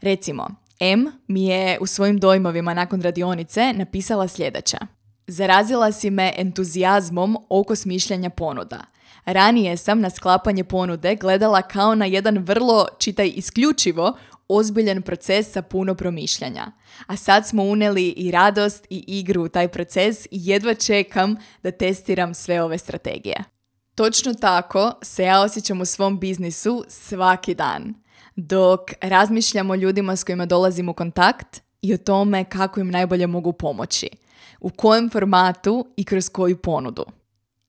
Recimo, 0.00 0.49
M 0.80 1.12
mi 1.26 1.44
je 1.44 1.78
u 1.80 1.87
svojim 1.87 2.18
dojmovima 2.18 2.75
nakon 2.75 3.02
radionice 3.02 3.73
napisala 3.73 4.28
sljedeće. 4.28 4.76
Zarazila 5.26 5.92
si 5.92 6.11
me 6.11 6.32
entuzijazmom 6.37 7.37
oko 7.49 7.76
smišljanja 7.76 8.30
ponuda. 8.30 8.84
Ranije 9.25 9.76
sam 9.76 10.00
na 10.00 10.11
sklapanje 10.11 10.64
ponude 10.64 11.14
gledala 11.16 11.62
kao 11.62 11.94
na 11.94 12.04
jedan 12.04 12.38
vrlo, 12.38 12.87
čitaj 12.99 13.32
isključivo, 13.37 14.16
ozbiljan 14.48 15.02
proces 15.02 15.52
sa 15.52 15.62
puno 15.62 15.94
promišljanja. 15.94 16.72
A 17.06 17.16
sad 17.16 17.48
smo 17.48 17.62
uneli 17.62 18.08
i 18.08 18.30
radost 18.30 18.86
i 18.90 19.04
igru 19.06 19.44
u 19.44 19.48
taj 19.48 19.68
proces 19.68 20.26
i 20.26 20.28
jedva 20.30 20.74
čekam 20.74 21.36
da 21.62 21.70
testiram 21.70 22.34
sve 22.34 22.62
ove 22.62 22.78
strategije. 22.78 23.44
Točno 23.94 24.34
tako 24.34 24.92
se 25.02 25.24
ja 25.24 25.42
osjećam 25.42 25.80
u 25.80 25.84
svom 25.84 26.20
biznisu 26.20 26.84
svaki 26.88 27.54
dan. 27.54 27.94
Dok 28.36 28.80
razmišljam 29.00 29.70
o 29.70 29.74
ljudima 29.74 30.16
s 30.16 30.24
kojima 30.24 30.46
dolazim 30.46 30.88
u 30.88 30.94
kontakt 30.94 31.62
i 31.82 31.94
o 31.94 31.98
tome 31.98 32.44
kako 32.44 32.80
im 32.80 32.90
najbolje 32.90 33.26
mogu 33.26 33.52
pomoći. 33.52 34.08
U 34.60 34.70
kojem 34.70 35.10
formatu 35.10 35.86
i 35.96 36.04
kroz 36.04 36.28
koju 36.28 36.56
ponudu. 36.56 37.04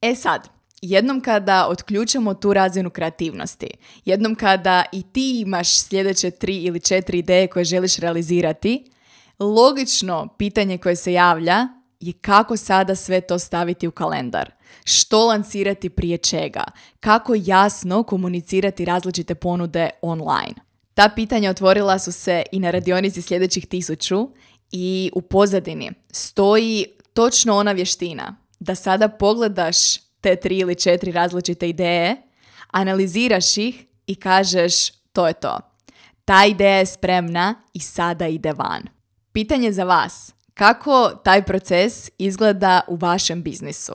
E 0.01 0.15
sad, 0.15 0.54
jednom 0.81 1.21
kada 1.21 1.67
otključamo 1.69 2.33
tu 2.33 2.53
razinu 2.53 2.89
kreativnosti, 2.89 3.69
jednom 4.05 4.35
kada 4.35 4.83
i 4.91 5.03
ti 5.03 5.39
imaš 5.39 5.79
sljedeće 5.79 6.31
tri 6.31 6.57
ili 6.57 6.79
četiri 6.79 7.19
ideje 7.19 7.47
koje 7.47 7.65
želiš 7.65 7.97
realizirati, 7.97 8.91
logično 9.39 10.27
pitanje 10.37 10.77
koje 10.77 10.95
se 10.95 11.13
javlja 11.13 11.67
je 11.99 12.13
kako 12.13 12.57
sada 12.57 12.95
sve 12.95 13.21
to 13.21 13.39
staviti 13.39 13.87
u 13.87 13.91
kalendar. 13.91 14.51
Što 14.83 15.25
lancirati 15.25 15.89
prije 15.89 16.17
čega? 16.17 16.63
Kako 16.99 17.33
jasno 17.37 18.03
komunicirati 18.03 18.85
različite 18.85 19.35
ponude 19.35 19.89
online? 20.01 20.53
Ta 20.93 21.09
pitanja 21.15 21.49
otvorila 21.49 21.99
su 21.99 22.11
se 22.11 22.43
i 22.51 22.59
na 22.59 22.71
radionici 22.71 23.21
sljedećih 23.21 23.67
tisuću 23.67 24.29
i 24.71 25.11
u 25.13 25.21
pozadini 25.21 25.91
stoji 26.11 26.85
točno 27.13 27.57
ona 27.57 27.71
vještina 27.71 28.35
da 28.59 28.75
sada 28.75 29.07
pogledaš 29.09 30.04
te 30.25 30.35
tri 30.35 30.57
ili 30.57 30.75
četiri 30.75 31.11
različite 31.11 31.69
ideje, 31.69 32.15
analiziraš 32.71 33.57
ih 33.57 33.85
i 34.07 34.15
kažeš 34.15 34.91
to 35.13 35.27
je 35.27 35.33
to. 35.33 35.59
Ta 36.25 36.45
ideja 36.45 36.77
je 36.77 36.85
spremna 36.85 37.55
i 37.73 37.79
sada 37.79 38.27
ide 38.27 38.53
van. 38.53 38.83
Pitanje 39.31 39.71
za 39.71 39.83
vas, 39.83 40.33
kako 40.53 41.11
taj 41.23 41.43
proces 41.45 42.11
izgleda 42.17 42.81
u 42.87 42.95
vašem 42.95 43.43
biznisu? 43.43 43.93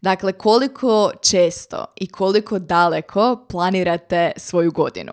Dakle, 0.00 0.32
koliko 0.32 1.12
često 1.30 1.84
i 1.96 2.06
koliko 2.06 2.58
daleko 2.58 3.46
planirate 3.48 4.32
svoju 4.36 4.72
godinu? 4.72 5.12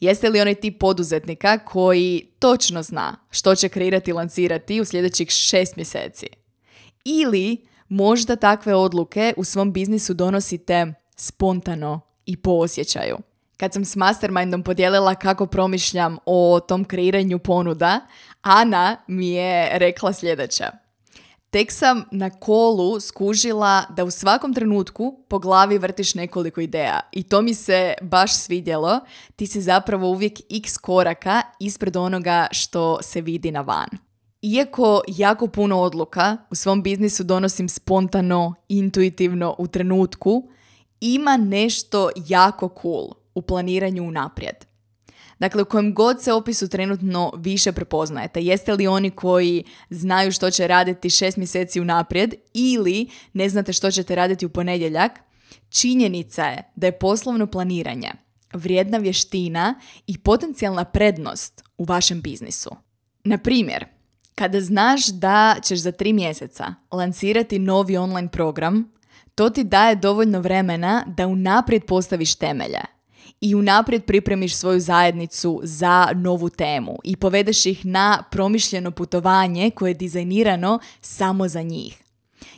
Jeste 0.00 0.28
li 0.28 0.40
onaj 0.40 0.54
tip 0.54 0.80
poduzetnika 0.80 1.58
koji 1.58 2.30
točno 2.38 2.82
zna 2.82 3.16
što 3.30 3.54
će 3.54 3.68
kreirati 3.68 4.10
i 4.10 4.14
lancirati 4.14 4.80
u 4.80 4.84
sljedećih 4.84 5.30
šest 5.30 5.76
mjeseci? 5.76 6.26
Ili 7.04 7.68
Možda 7.88 8.36
takve 8.36 8.74
odluke 8.74 9.34
u 9.36 9.44
svom 9.44 9.72
biznisu 9.72 10.14
donosite 10.14 10.94
spontano 11.16 12.00
i 12.26 12.36
po 12.36 12.50
osjećaju. 12.50 13.16
Kad 13.56 13.72
sam 13.72 13.84
s 13.84 13.96
mastermindom 13.96 14.62
podijelila 14.62 15.14
kako 15.14 15.46
promišljam 15.46 16.16
o 16.26 16.60
tom 16.68 16.84
kreiranju 16.84 17.38
ponuda, 17.38 18.00
Ana 18.42 18.96
mi 19.06 19.28
je 19.28 19.78
rekla 19.78 20.12
sljedeće. 20.12 20.64
Tek 21.50 21.72
sam 21.72 22.04
na 22.10 22.30
kolu 22.30 23.00
skužila 23.00 23.84
da 23.96 24.04
u 24.04 24.10
svakom 24.10 24.54
trenutku 24.54 25.24
po 25.28 25.38
glavi 25.38 25.78
vrtiš 25.78 26.14
nekoliko 26.14 26.60
ideja 26.60 27.00
i 27.12 27.22
to 27.22 27.42
mi 27.42 27.54
se 27.54 27.94
baš 28.02 28.36
svidjelo. 28.36 29.00
Ti 29.36 29.46
si 29.46 29.60
zapravo 29.60 30.08
uvijek 30.08 30.38
x 30.50 30.78
koraka 30.78 31.42
ispred 31.60 31.96
onoga 31.96 32.46
što 32.50 32.98
se 33.02 33.20
vidi 33.20 33.50
na 33.50 33.60
van. 33.60 34.07
Iako 34.42 35.02
jako 35.08 35.46
puno 35.46 35.80
odluka 35.80 36.36
u 36.50 36.54
svom 36.54 36.82
biznisu 36.82 37.24
donosim 37.24 37.68
spontano, 37.68 38.54
intuitivno 38.68 39.54
u 39.58 39.66
trenutku, 39.66 40.48
ima 41.00 41.36
nešto 41.36 42.10
jako 42.28 42.74
cool 42.82 43.08
u 43.34 43.42
planiranju 43.42 44.04
unaprijed. 44.04 44.56
Dakle, 45.38 45.62
u 45.62 45.64
kojem 45.64 45.94
god 45.94 46.22
se 46.22 46.32
opisu 46.32 46.68
trenutno 46.68 47.32
više 47.36 47.72
prepoznajete. 47.72 48.42
Jeste 48.42 48.74
li 48.74 48.86
oni 48.86 49.10
koji 49.10 49.64
znaju 49.90 50.32
što 50.32 50.50
će 50.50 50.66
raditi 50.66 51.10
šest 51.10 51.36
mjeseci 51.36 51.80
unaprijed 51.80 52.34
ili 52.54 53.08
ne 53.32 53.48
znate 53.48 53.72
što 53.72 53.90
ćete 53.90 54.14
raditi 54.14 54.46
u 54.46 54.48
ponedjeljak, 54.48 55.12
činjenica 55.68 56.44
je 56.44 56.72
da 56.76 56.86
je 56.86 56.98
poslovno 56.98 57.46
planiranje 57.46 58.10
vrijedna 58.52 58.98
vještina 58.98 59.74
i 60.06 60.18
potencijalna 60.18 60.84
prednost 60.84 61.64
u 61.78 61.84
vašem 61.84 62.20
biznisu. 62.20 62.70
Na 63.24 63.38
primjer, 63.38 63.97
kada 64.38 64.60
znaš 64.60 65.06
da 65.06 65.56
ćeš 65.62 65.78
za 65.78 65.92
tri 65.92 66.12
mjeseca 66.12 66.74
lansirati 66.92 67.58
novi 67.58 67.96
online 67.96 68.28
program, 68.28 68.92
to 69.34 69.50
ti 69.50 69.64
daje 69.64 69.96
dovoljno 69.96 70.40
vremena 70.40 71.04
da 71.06 71.26
unaprijed 71.26 71.84
postaviš 71.84 72.34
temelje 72.34 72.80
i 73.40 73.54
unaprijed 73.54 74.04
pripremiš 74.04 74.56
svoju 74.56 74.80
zajednicu 74.80 75.60
za 75.62 76.08
novu 76.14 76.48
temu 76.48 76.96
i 77.04 77.16
povedeš 77.16 77.66
ih 77.66 77.86
na 77.86 78.22
promišljeno 78.30 78.90
putovanje 78.90 79.70
koje 79.70 79.90
je 79.90 79.94
dizajnirano 79.94 80.78
samo 81.00 81.48
za 81.48 81.62
njih. 81.62 82.02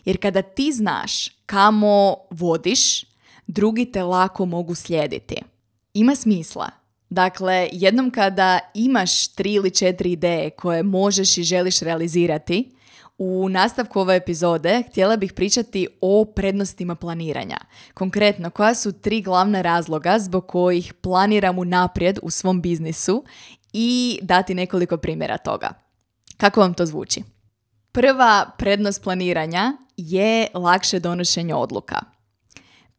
Jer 0.05 0.21
kada 0.21 0.43
ti 0.43 0.73
znaš 0.73 1.29
kamo 1.47 2.15
vodiš, 2.31 3.05
drugi 3.47 3.93
te 3.93 4.03
lako 4.03 4.47
mogu 4.47 4.75
slijediti. 4.75 5.37
Ima 5.95 6.15
smisla. 6.15 6.80
Dakle, 7.11 7.69
jednom 7.73 8.11
kada 8.11 8.59
imaš 8.75 9.29
tri 9.29 9.53
ili 9.53 9.71
četiri 9.71 10.13
ideje 10.13 10.51
koje 10.51 10.83
možeš 10.83 11.39
i 11.39 11.43
želiš 11.43 11.81
realizirati, 11.81 12.71
u 13.19 13.49
nastavku 13.49 14.01
ove 14.01 14.17
epizode 14.17 14.83
htjela 14.89 15.17
bih 15.17 15.33
pričati 15.33 15.89
o 16.01 16.25
prednostima 16.25 16.95
planiranja. 16.95 17.57
Konkretno, 17.95 18.51
koja 18.51 18.75
su 18.75 18.93
tri 18.93 19.23
glavna 19.23 19.63
razloga 19.63 20.19
zbog 20.19 20.47
kojih 20.47 20.95
planiram 20.95 21.59
unaprijed 21.59 22.19
u 22.23 22.31
svom 22.31 22.63
biznisu 22.63 23.25
i 23.73 24.19
dati 24.23 24.55
nekoliko 24.55 24.97
primjera 24.97 25.39
toga. 25.39 25.69
Kako 26.37 26.61
vam 26.61 26.75
to 26.75 26.87
zvuči? 26.87 27.23
Prva 27.93 28.51
prednost 28.59 29.03
planiranja 29.03 29.73
je 29.97 30.47
lakše 30.55 31.01
donošenje 31.01 31.55
odluka. 31.55 31.97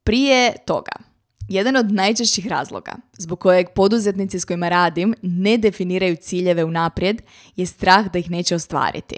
Prije 0.03 0.55
toga, 0.65 1.10
jedan 1.53 1.75
od 1.75 1.91
najčešćih 1.91 2.47
razloga 2.47 2.91
zbog 3.17 3.39
kojeg 3.39 3.67
poduzetnici 3.75 4.39
s 4.39 4.45
kojima 4.45 4.69
radim 4.69 5.15
ne 5.21 5.57
definiraju 5.57 6.15
ciljeve 6.15 6.63
unaprijed 6.63 7.21
je 7.55 7.65
strah 7.65 8.11
da 8.11 8.19
ih 8.19 8.31
neće 8.31 8.55
ostvariti. 8.55 9.17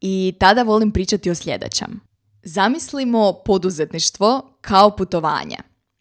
I 0.00 0.34
tada 0.38 0.62
volim 0.62 0.90
pričati 0.90 1.30
o 1.30 1.34
sljedećem. 1.34 2.00
Zamislimo 2.42 3.32
poduzetništvo 3.44 4.58
kao 4.60 4.96
putovanje. 4.96 5.56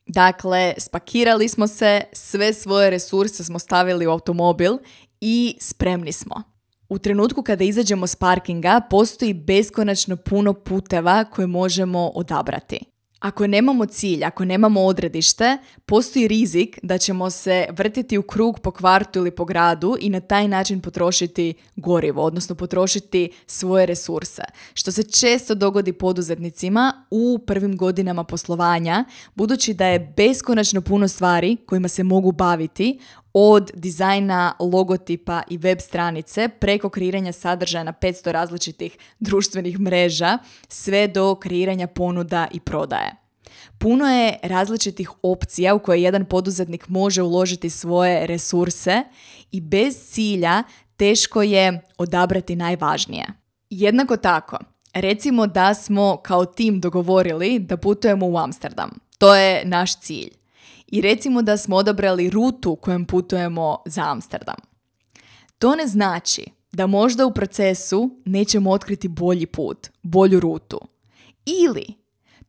Dakle, 0.06 0.74
spakirali 0.78 1.48
smo 1.48 1.68
se, 1.68 2.02
sve 2.14 2.54
svoje 2.54 2.90
resurse 2.90 3.44
smo 3.44 3.60
stavili 3.60 4.08
u 4.08 4.12
automobil 4.12 4.78
i 5.22 5.56
spremni 5.60 6.12
smo. 6.12 6.44
U 6.90 7.00
trenutku 7.00 7.44
kada 7.44 7.64
izađemo 7.64 8.08
s 8.08 8.16
parkinga 8.16 8.82
postoji 8.90 9.34
beskonačno 9.34 10.16
puno 10.16 10.54
puteva 10.54 11.24
koje 11.24 11.48
možemo 11.48 12.12
odabrati. 12.16 12.80
Ako 13.20 13.48
nemamo 13.48 13.86
cilj, 13.86 14.26
ako 14.26 14.46
nemamo 14.46 14.82
odredište, 14.82 15.58
postoji 15.86 16.28
rizik 16.28 16.80
da 16.84 16.98
ćemo 16.98 17.30
se 17.30 17.68
vrtiti 17.72 18.18
u 18.18 18.22
krug 18.24 18.60
po 18.60 18.72
kvartu 18.72 19.20
ili 19.20 19.32
po 19.32 19.46
gradu 19.46 19.98
i 20.00 20.10
na 20.10 20.20
taj 20.20 20.48
način 20.48 20.82
potrošiti 20.82 21.54
gorivo, 21.76 22.24
odnosno 22.24 22.56
potrošiti 22.56 23.32
svoje 23.48 23.86
resurse. 23.86 24.42
Što 24.74 24.92
se 24.92 25.04
često 25.04 25.56
dogodi 25.56 25.94
poduzetnicima 25.94 27.06
u 27.12 27.40
prvim 27.48 27.78
godinama 27.78 28.24
poslovanja, 28.24 29.06
budući 29.36 29.74
da 29.74 29.88
je 29.88 30.14
beskonačno 30.18 30.82
puno 30.82 31.08
stvari 31.08 31.58
kojima 31.66 31.88
se 31.88 32.04
mogu 32.04 32.32
baviti, 32.32 33.00
od 33.34 33.72
dizajna, 33.74 34.54
logotipa 34.60 35.42
i 35.50 35.58
web 35.58 35.80
stranice 35.80 36.50
preko 36.60 36.90
kreiranja 36.90 37.32
sadržaja 37.32 37.84
na 37.84 37.94
500 37.94 38.32
različitih 38.32 38.98
društvenih 39.20 39.80
mreža 39.80 40.38
sve 40.68 41.08
do 41.08 41.36
kreiranja 41.36 41.88
ponuda 41.88 42.48
i 42.52 42.60
prodaje. 42.60 43.16
Puno 43.78 44.06
je 44.06 44.38
različitih 44.44 45.12
opcija 45.24 45.76
u 45.76 45.80
koje 45.80 46.04
jedan 46.04 46.26
poduzetnik 46.26 46.88
može 46.88 47.22
uložiti 47.22 47.70
svoje 47.70 48.28
resurse 48.28 49.04
i 49.52 49.62
bez 49.62 50.10
cilja 50.12 50.64
teško 50.98 51.42
je 51.42 51.82
odabrati 51.98 52.56
najvažnije. 52.56 53.26
Jednako 53.70 54.18
tako, 54.18 54.58
recimo 54.94 55.48
da 55.48 55.74
smo 55.74 56.18
kao 56.18 56.46
tim 56.46 56.80
dogovorili 56.80 57.60
da 57.60 57.78
putujemo 57.78 58.28
u 58.28 58.38
Amsterdam. 58.38 58.90
To 59.18 59.36
je 59.36 59.66
naš 59.66 60.00
cilj 60.00 60.39
i 60.92 61.02
recimo 61.02 61.42
da 61.42 61.58
smo 61.58 61.76
odabrali 61.76 62.30
rutu 62.30 62.76
kojom 62.76 63.06
putujemo 63.06 63.78
za 63.86 64.12
Amsterdam. 64.12 64.56
To 65.60 65.76
ne 65.76 65.88
znači 65.88 66.46
da 66.72 66.88
možda 66.88 67.26
u 67.26 67.34
procesu 67.34 68.22
nećemo 68.26 68.72
otkriti 68.72 69.08
bolji 69.08 69.46
put, 69.46 69.88
bolju 70.04 70.40
rutu. 70.40 70.80
Ili 71.46 71.86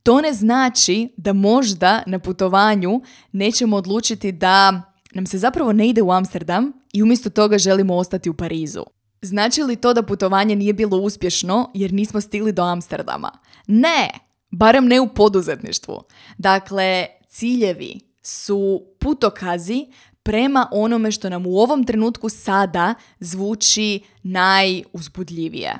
to 0.02 0.20
ne 0.20 0.32
znači 0.32 1.08
da 1.16 1.32
možda 1.32 2.02
na 2.06 2.18
putovanju 2.18 3.00
nećemo 3.32 3.76
odlučiti 3.76 4.32
da 4.32 4.82
nam 5.14 5.26
se 5.26 5.38
zapravo 5.38 5.72
ne 5.72 5.88
ide 5.88 6.02
u 6.02 6.12
Amsterdam 6.12 6.72
i 6.92 7.02
umjesto 7.02 7.30
toga 7.30 7.58
želimo 7.58 7.96
ostati 7.96 8.30
u 8.30 8.34
Parizu. 8.34 8.84
Znači 9.22 9.62
li 9.62 9.76
to 9.76 9.94
da 9.94 10.02
putovanje 10.02 10.56
nije 10.56 10.72
bilo 10.72 10.98
uspješno 10.98 11.70
jer 11.74 11.92
nismo 11.92 12.20
stigli 12.20 12.52
do 12.52 12.62
Amsterdama? 12.62 13.30
Ne, 13.66 14.10
barem 14.50 14.86
ne 14.86 15.00
u 15.00 15.08
poduzetništvu. 15.14 16.02
Dakle, 16.38 17.06
ciljevi, 17.28 18.00
su 18.22 18.86
putokazi 18.98 19.86
prema 20.22 20.68
onome 20.72 21.10
što 21.10 21.28
nam 21.28 21.46
u 21.46 21.58
ovom 21.58 21.84
trenutku 21.84 22.28
sada 22.28 22.94
zvuči 23.20 24.00
najuzbudljivije. 24.22 25.78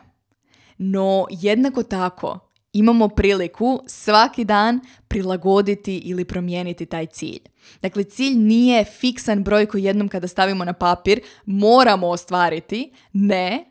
No 0.79 1.26
jednako 1.31 1.83
tako 1.83 2.38
imamo 2.72 3.09
priliku 3.09 3.83
svaki 3.87 4.44
dan 4.44 4.81
prilagoditi 5.09 5.96
ili 5.96 6.24
promijeniti 6.24 6.87
taj 6.87 7.07
cilj. 7.07 7.40
Dakle, 7.83 8.05
cilj 8.05 8.35
nije 8.35 8.85
fiksan 8.85 9.44
broj 9.44 9.66
koji 9.66 9.85
jednom 9.85 10.09
kada 10.09 10.29
stavimo 10.29 10.64
na 10.64 10.72
papir 10.72 11.20
moramo 11.44 12.09
ostvariti. 12.09 12.92
Ne, 13.12 13.64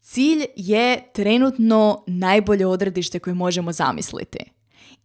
cilj 0.00 0.44
je 0.56 1.12
trenutno 1.12 2.04
najbolje 2.06 2.66
odredište 2.66 3.18
koje 3.18 3.34
možemo 3.34 3.72
zamisliti 3.72 4.53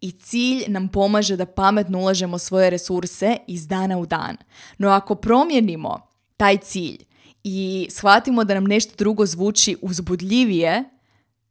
i 0.02 0.12
cilj 0.12 0.64
nam 0.68 0.88
pomaže 0.88 1.36
da 1.36 1.46
pametno 1.46 2.00
ulažemo 2.00 2.38
svoje 2.38 2.70
resurse 2.70 3.38
iz 3.48 3.68
dana 3.68 3.98
u 3.98 4.06
dan. 4.06 4.38
No 4.78 4.90
ako 4.90 5.16
promijenimo 5.16 6.02
taj 6.38 6.58
cilj 6.58 6.98
i 7.44 7.88
shvatimo 7.92 8.44
da 8.44 8.54
nam 8.54 8.64
nešto 8.64 8.94
drugo 8.98 9.26
zvuči 9.26 9.78
uzbudljivije, 9.82 10.84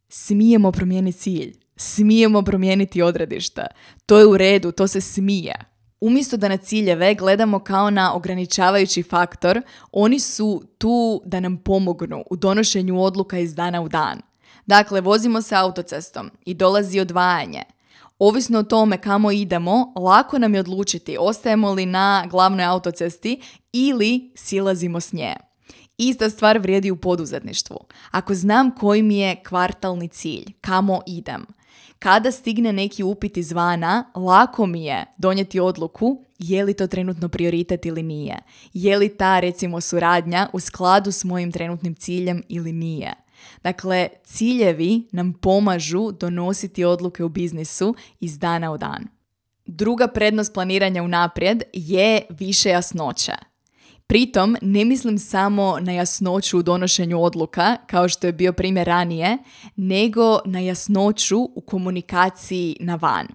smijemo 0.09 0.73
promijeniti 0.73 1.19
cilj. 1.19 1.55
Smijemo 1.77 2.43
promijeniti 2.43 3.03
odredišta. 3.03 3.67
To 4.07 4.19
je 4.19 4.27
u 4.27 4.37
redu, 4.37 4.73
to 4.73 4.87
se 4.87 5.01
smije. 5.01 5.55
Umjesto 6.01 6.37
da 6.37 6.49
na 6.49 6.57
ciljeve 6.57 7.15
gledamo 7.15 7.59
kao 7.59 7.91
na 7.91 8.15
ograničavajući 8.15 9.03
faktor, 9.03 9.63
oni 9.93 10.21
su 10.21 10.63
tu 10.79 11.23
da 11.25 11.41
nam 11.41 11.57
pomognu 11.57 12.25
u 12.31 12.37
donošenju 12.37 13.03
odluka 13.03 13.39
iz 13.39 13.55
dana 13.55 13.83
u 13.83 13.89
dan. 13.89 14.21
Dakle, 14.67 15.01
vozimo 15.01 15.43
se 15.43 15.57
autocestom 15.57 16.31
i 16.45 16.55
dolazi 16.55 17.01
odvajanje– 17.01 17.63
Ovisno 18.18 18.59
o 18.59 18.62
tome 18.62 18.98
kamo 18.98 19.31
idemo, 19.31 19.92
lako 19.96 20.38
nam 20.38 20.54
je 20.54 20.61
odlučiti 20.61 21.16
ostajemo 21.20 21.72
li 21.72 21.87
na 21.87 22.26
glavnoj 22.31 22.64
autocesti 22.64 23.40
ili 23.72 24.33
silazimo 24.35 25.00
s 25.00 25.12
nje. 25.12 25.35
Ista 25.98 26.31
stvar 26.31 26.59
vrijedi 26.59 26.90
u 26.90 26.96
poduzetništvu. 26.96 27.76
Ako 28.11 28.35
znam 28.35 28.74
koji 28.74 29.02
mi 29.02 29.18
je 29.18 29.42
kvartalni 29.48 30.09
cilj, 30.09 30.44
kamo 30.61 31.00
idem, 31.07 31.46
kada 31.98 32.31
stigne 32.31 32.72
neki 32.72 33.02
upit 33.02 33.37
izvana, 33.37 34.11
lako 34.14 34.66
mi 34.66 34.85
je 34.85 35.07
donijeti 35.18 35.61
odluku 35.61 36.24
je 36.38 36.64
li 36.64 36.74
to 36.74 36.87
trenutno 36.87 37.28
prioritet 37.28 37.87
ili 37.87 38.02
nije. 38.02 38.38
Je 38.72 38.98
li 38.98 39.16
ta, 39.16 39.40
recimo, 39.40 39.81
suradnja 39.81 40.48
u 40.52 40.61
skladu 40.61 41.12
s 41.12 41.24
mojim 41.24 41.52
trenutnim 41.52 41.94
ciljem 41.94 42.42
ili 42.48 42.72
nije. 42.72 43.14
Dakle, 43.62 44.09
ciljevi 44.24 45.09
nam 45.12 45.33
pomažu 45.33 46.12
donositi 46.12 46.85
odluke 46.85 47.24
u 47.24 47.29
biznisu 47.29 47.94
iz 48.20 48.38
dana 48.38 48.72
u 48.72 48.79
dan. 48.79 49.09
Druga 49.66 50.07
prednost 50.07 50.55
planiranja 50.55 51.03
unaprijed 51.03 51.62
je 51.72 52.22
više 52.31 52.68
jasnoće. 52.68 53.33
Pritom 54.07 54.57
ne 54.62 54.85
mislim 54.85 55.18
samo 55.18 55.79
na 55.81 55.92
jasnoću 55.92 56.59
u 56.59 56.62
donošenju 56.62 57.22
odluka, 57.22 57.77
kao 57.87 58.09
što 58.09 58.27
je 58.27 58.33
bio 58.33 58.53
primjer 58.53 58.87
ranije, 58.87 59.38
nego 59.77 60.38
na 60.44 60.61
jasnoću 60.61 61.38
u 61.55 61.61
komunikaciji 61.61 62.77
na 62.81 62.94
van. 62.94 63.27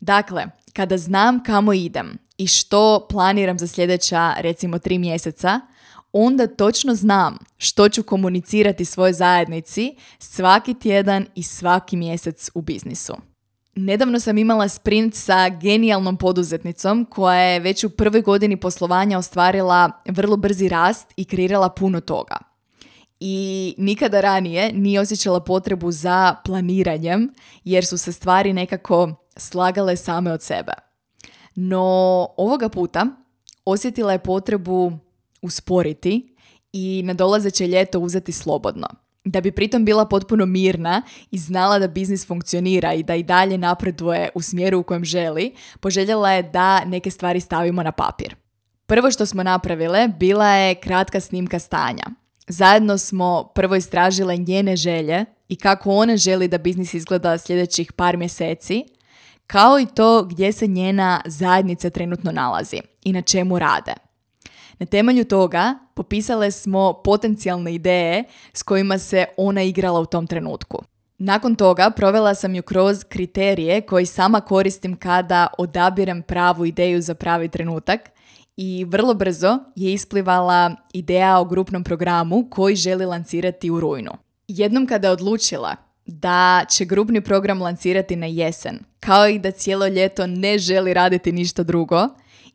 Dakle, 0.00 0.46
kada 0.72 0.98
znam 0.98 1.44
kamo 1.44 1.72
idem 1.72 2.18
i 2.38 2.46
što 2.46 3.06
planiram 3.10 3.58
za 3.58 3.66
sljedeća 3.66 4.34
recimo 4.38 4.78
tri 4.78 4.98
mjeseca, 4.98 5.60
onda 6.12 6.46
točno 6.46 6.94
znam 6.94 7.38
što 7.56 7.88
ću 7.88 8.02
komunicirati 8.02 8.84
svojoj 8.84 9.12
zajednici 9.12 9.96
svaki 10.18 10.74
tjedan 10.74 11.26
i 11.34 11.42
svaki 11.42 11.96
mjesec 11.96 12.50
u 12.54 12.62
biznisu. 12.62 13.16
Nedavno 13.74 14.20
sam 14.20 14.38
imala 14.38 14.68
sprint 14.68 15.14
sa 15.14 15.48
genijalnom 15.48 16.16
poduzetnicom 16.16 17.04
koja 17.10 17.40
je 17.40 17.60
već 17.60 17.84
u 17.84 17.90
prvoj 17.90 18.22
godini 18.22 18.56
poslovanja 18.56 19.18
ostvarila 19.18 19.90
vrlo 20.08 20.36
brzi 20.36 20.68
rast 20.68 21.12
i 21.16 21.24
kreirala 21.24 21.68
puno 21.68 22.00
toga. 22.00 22.36
I 23.20 23.74
nikada 23.78 24.20
ranije 24.20 24.72
nije 24.72 25.00
osjećala 25.00 25.40
potrebu 25.40 25.92
za 25.92 26.34
planiranjem 26.44 27.34
jer 27.64 27.86
su 27.86 27.98
se 27.98 28.12
stvari 28.12 28.52
nekako 28.52 29.14
slagale 29.36 29.96
same 29.96 30.32
od 30.32 30.42
sebe. 30.42 30.72
No 31.54 32.28
ovoga 32.36 32.68
puta 32.68 33.06
osjetila 33.64 34.12
je 34.12 34.18
potrebu 34.18 34.92
usporiti 35.42 36.36
i 36.72 37.02
na 37.04 37.14
dolazeće 37.14 37.66
ljeto 37.66 38.00
uzeti 38.00 38.32
slobodno 38.32 38.88
da 39.24 39.40
bi 39.40 39.52
pritom 39.52 39.84
bila 39.84 40.04
potpuno 40.04 40.46
mirna 40.46 41.02
i 41.30 41.38
znala 41.38 41.78
da 41.78 41.88
biznis 41.88 42.26
funkcionira 42.26 42.92
i 42.92 43.02
da 43.02 43.14
i 43.14 43.22
dalje 43.22 43.58
napreduje 43.58 44.28
u 44.34 44.42
smjeru 44.42 44.78
u 44.78 44.82
kojem 44.82 45.04
želi, 45.04 45.54
poželjela 45.80 46.32
je 46.32 46.42
da 46.42 46.84
neke 46.84 47.10
stvari 47.10 47.40
stavimo 47.40 47.82
na 47.82 47.92
papir. 47.92 48.36
Prvo 48.86 49.10
što 49.10 49.26
smo 49.26 49.42
napravile 49.42 50.08
bila 50.08 50.48
je 50.48 50.74
kratka 50.74 51.20
snimka 51.20 51.58
stanja. 51.58 52.04
Zajedno 52.48 52.98
smo 52.98 53.50
prvo 53.54 53.76
istražile 53.76 54.36
njene 54.36 54.76
želje 54.76 55.24
i 55.48 55.56
kako 55.56 55.90
ona 55.90 56.16
želi 56.16 56.48
da 56.48 56.58
biznis 56.58 56.94
izgleda 56.94 57.38
sljedećih 57.38 57.92
par 57.92 58.16
mjeseci, 58.16 58.84
kao 59.46 59.80
i 59.80 59.86
to 59.94 60.24
gdje 60.24 60.52
se 60.52 60.66
njena 60.66 61.20
zajednica 61.26 61.90
trenutno 61.90 62.32
nalazi 62.32 62.80
i 63.04 63.12
na 63.12 63.22
čemu 63.22 63.58
rade. 63.58 64.09
Na 64.80 64.86
temelju 64.86 65.24
toga 65.24 65.74
popisale 65.94 66.50
smo 66.50 66.92
potencijalne 67.04 67.74
ideje 67.74 68.24
s 68.52 68.62
kojima 68.62 68.98
se 68.98 69.24
ona 69.36 69.62
igrala 69.62 70.00
u 70.00 70.06
tom 70.06 70.26
trenutku. 70.26 70.82
Nakon 71.18 71.54
toga 71.54 71.90
provela 71.90 72.34
sam 72.34 72.54
ju 72.54 72.62
kroz 72.62 73.04
kriterije 73.04 73.80
koji 73.80 74.06
sama 74.06 74.40
koristim 74.40 74.96
kada 74.96 75.46
odabirem 75.58 76.22
pravu 76.22 76.66
ideju 76.66 77.00
za 77.00 77.14
pravi 77.14 77.48
trenutak 77.48 78.00
i 78.56 78.84
vrlo 78.84 79.14
brzo 79.14 79.58
je 79.76 79.92
isplivala 79.92 80.76
ideja 80.92 81.38
o 81.38 81.44
grupnom 81.44 81.84
programu 81.84 82.46
koji 82.50 82.76
želi 82.76 83.06
lancirati 83.06 83.70
u 83.70 83.80
rujnu. 83.80 84.12
Jednom 84.48 84.86
kada 84.86 85.08
je 85.08 85.12
odlučila 85.12 85.76
da 86.06 86.64
će 86.68 86.84
grupni 86.84 87.20
program 87.20 87.62
lancirati 87.62 88.16
na 88.16 88.26
jesen, 88.26 88.78
kao 89.00 89.28
i 89.28 89.38
da 89.38 89.50
cijelo 89.50 89.86
ljeto 89.86 90.26
ne 90.26 90.58
želi 90.58 90.94
raditi 90.94 91.32
ništa 91.32 91.62
drugo, 91.62 92.08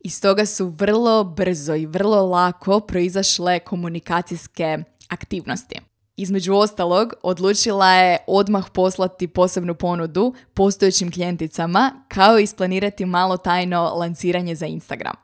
i 0.06 0.10
stoga 0.10 0.46
su 0.46 0.68
vrlo 0.68 1.24
brzo 1.24 1.76
i 1.76 1.86
vrlo 1.86 2.26
lako 2.26 2.80
proizašle 2.80 3.60
komunikacijske 3.60 4.78
aktivnosti. 5.10 5.80
Između 6.18 6.54
ostalog, 6.54 7.14
odlučila 7.24 7.94
je 7.94 8.18
odmah 8.28 8.66
poslati 8.74 9.28
posebnu 9.28 9.76
ponudu 9.76 10.34
postojećim 10.54 11.12
klijenticama, 11.12 11.92
kao 12.08 12.40
i 12.40 12.44
isplanirati 12.44 13.06
malo 13.06 13.38
tajno 13.38 13.84
lanciranje 13.84 14.56
za 14.56 14.66
Instagram. 14.66 15.16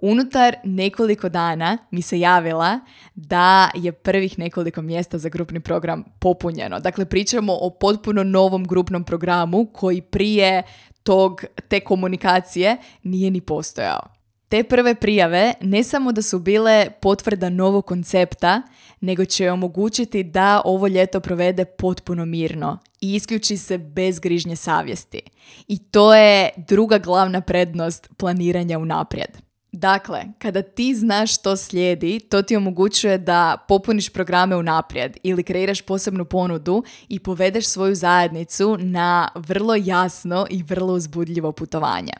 Unutar 0.00 0.56
nekoliko 0.64 1.28
dana 1.28 1.78
mi 1.90 2.02
se 2.02 2.20
javila 2.20 2.80
da 3.14 3.70
je 3.74 3.92
prvih 3.92 4.38
nekoliko 4.38 4.82
mjesta 4.82 5.18
za 5.18 5.28
grupni 5.28 5.60
program 5.60 6.04
popunjeno. 6.18 6.80
Dakle, 6.80 7.04
pričamo 7.04 7.52
o 7.60 7.70
potpuno 7.70 8.24
novom 8.24 8.64
grupnom 8.64 9.04
programu 9.04 9.66
koji 9.72 10.00
prije 10.00 10.62
tog, 11.06 11.44
te 11.68 11.80
komunikacije 11.80 12.76
nije 13.02 13.30
ni 13.30 13.40
postojao. 13.40 14.00
Te 14.48 14.64
prve 14.64 14.94
prijave 14.94 15.52
ne 15.60 15.84
samo 15.84 16.12
da 16.12 16.22
su 16.22 16.38
bile 16.38 16.86
potvrda 17.00 17.48
novog 17.48 17.86
koncepta, 17.86 18.62
nego 19.00 19.24
će 19.24 19.50
omogućiti 19.50 20.22
da 20.22 20.62
ovo 20.64 20.88
ljeto 20.88 21.20
provede 21.20 21.64
potpuno 21.64 22.24
mirno 22.24 22.78
i 23.00 23.14
isključi 23.14 23.56
se 23.56 23.78
bez 23.78 24.20
grižnje 24.20 24.56
savjesti. 24.56 25.20
I 25.68 25.78
to 25.78 26.14
je 26.14 26.50
druga 26.56 26.98
glavna 26.98 27.40
prednost 27.40 28.08
planiranja 28.16 28.78
unaprijed. 28.78 29.45
Dakle, 29.78 30.24
kada 30.38 30.62
ti 30.62 30.94
znaš 30.94 31.34
što 31.34 31.56
slijedi, 31.56 32.20
to 32.20 32.42
ti 32.42 32.56
omogućuje 32.56 33.18
da 33.18 33.64
popuniš 33.68 34.08
programe 34.08 34.56
unaprijed 34.56 35.16
ili 35.22 35.42
kreiraš 35.42 35.82
posebnu 35.82 36.24
ponudu 36.24 36.84
i 37.08 37.18
povedeš 37.18 37.66
svoju 37.66 37.94
zajednicu 37.94 38.76
na 38.80 39.28
vrlo 39.34 39.74
jasno 39.74 40.46
i 40.50 40.62
vrlo 40.62 40.94
uzbudljivo 40.94 41.52
putovanje. 41.52 42.12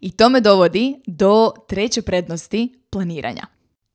I 0.00 0.10
to 0.10 0.28
me 0.28 0.40
dovodi 0.40 0.96
do 1.06 1.52
treće 1.68 2.02
prednosti 2.02 2.74
planiranja. 2.90 3.46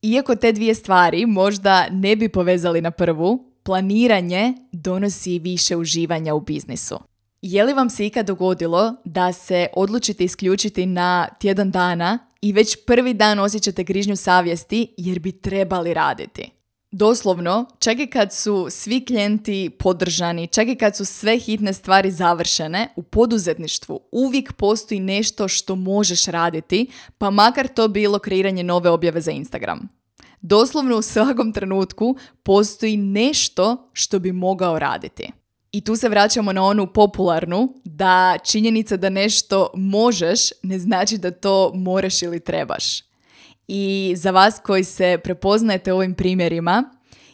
Iako 0.01 0.35
te 0.35 0.51
dvije 0.51 0.75
stvari 0.75 1.25
možda 1.25 1.88
ne 1.91 2.15
bi 2.15 2.29
povezali 2.29 2.81
na 2.81 2.91
prvu, 2.91 3.51
planiranje 3.63 4.53
donosi 4.71 5.39
više 5.39 5.75
uživanja 5.75 6.33
u 6.33 6.39
biznisu. 6.39 6.99
Je 7.41 7.63
li 7.63 7.73
vam 7.73 7.89
se 7.89 8.05
ikad 8.05 8.25
dogodilo 8.25 8.95
da 9.05 9.33
se 9.33 9.67
odlučite 9.75 10.23
isključiti 10.23 10.85
na 10.85 11.27
tjedan 11.39 11.71
dana 11.71 12.28
i 12.41 12.54
već 12.54 12.78
prvi 12.86 13.13
dan 13.13 13.39
osjećate 13.39 13.84
grižnju 13.84 14.15
savjesti 14.15 14.93
jer 14.97 15.19
bi 15.19 15.32
trebali 15.32 15.93
raditi? 15.93 16.52
Doslovno, 16.91 17.65
čak 17.80 17.99
i 17.99 18.08
kad 18.08 18.34
su 18.34 18.67
svi 18.69 19.06
klijenti 19.06 19.69
podržani, 19.80 20.47
čak 20.47 20.67
i 20.67 20.75
kad 20.75 20.97
su 20.97 21.06
sve 21.06 21.39
hitne 21.39 21.73
stvari 21.73 22.12
završene, 22.12 22.88
u 22.95 23.04
poduzetništvu 23.04 23.99
uvijek 24.12 24.54
postoji 24.54 24.99
nešto 24.99 25.47
što 25.47 25.75
možeš 25.75 26.25
raditi, 26.25 26.88
pa 27.17 27.30
makar 27.30 27.67
to 27.67 27.88
bilo 27.88 28.19
kreiranje 28.19 28.63
nove 28.63 28.89
objave 28.89 29.21
za 29.21 29.32
Instagram. 29.32 29.88
Doslovno 30.41 30.97
u 30.97 31.02
svakom 31.02 31.54
trenutku 31.54 32.17
postoji 32.43 32.97
nešto 32.97 33.89
što 33.93 34.19
bi 34.19 34.32
mogao 34.32 34.80
raditi. 34.80 35.32
I 35.71 35.82
tu 35.82 35.95
se 35.95 36.10
vraćamo 36.10 36.53
na 36.53 36.63
onu 36.63 36.88
popularnu 36.93 37.73
da 37.84 38.38
činjenica 38.43 38.97
da 38.97 39.10
nešto 39.10 39.69
možeš 39.75 40.39
ne 40.63 40.79
znači 40.79 41.17
da 41.17 41.32
to 41.32 41.71
moraš 41.73 42.21
ili 42.21 42.39
trebaš. 42.39 43.03
I 43.67 44.13
za 44.17 44.32
vas 44.32 44.60
koji 44.63 44.84
se 44.84 45.19
prepoznajete 45.23 45.93
ovim 45.93 46.13
primjerima, 46.13 46.84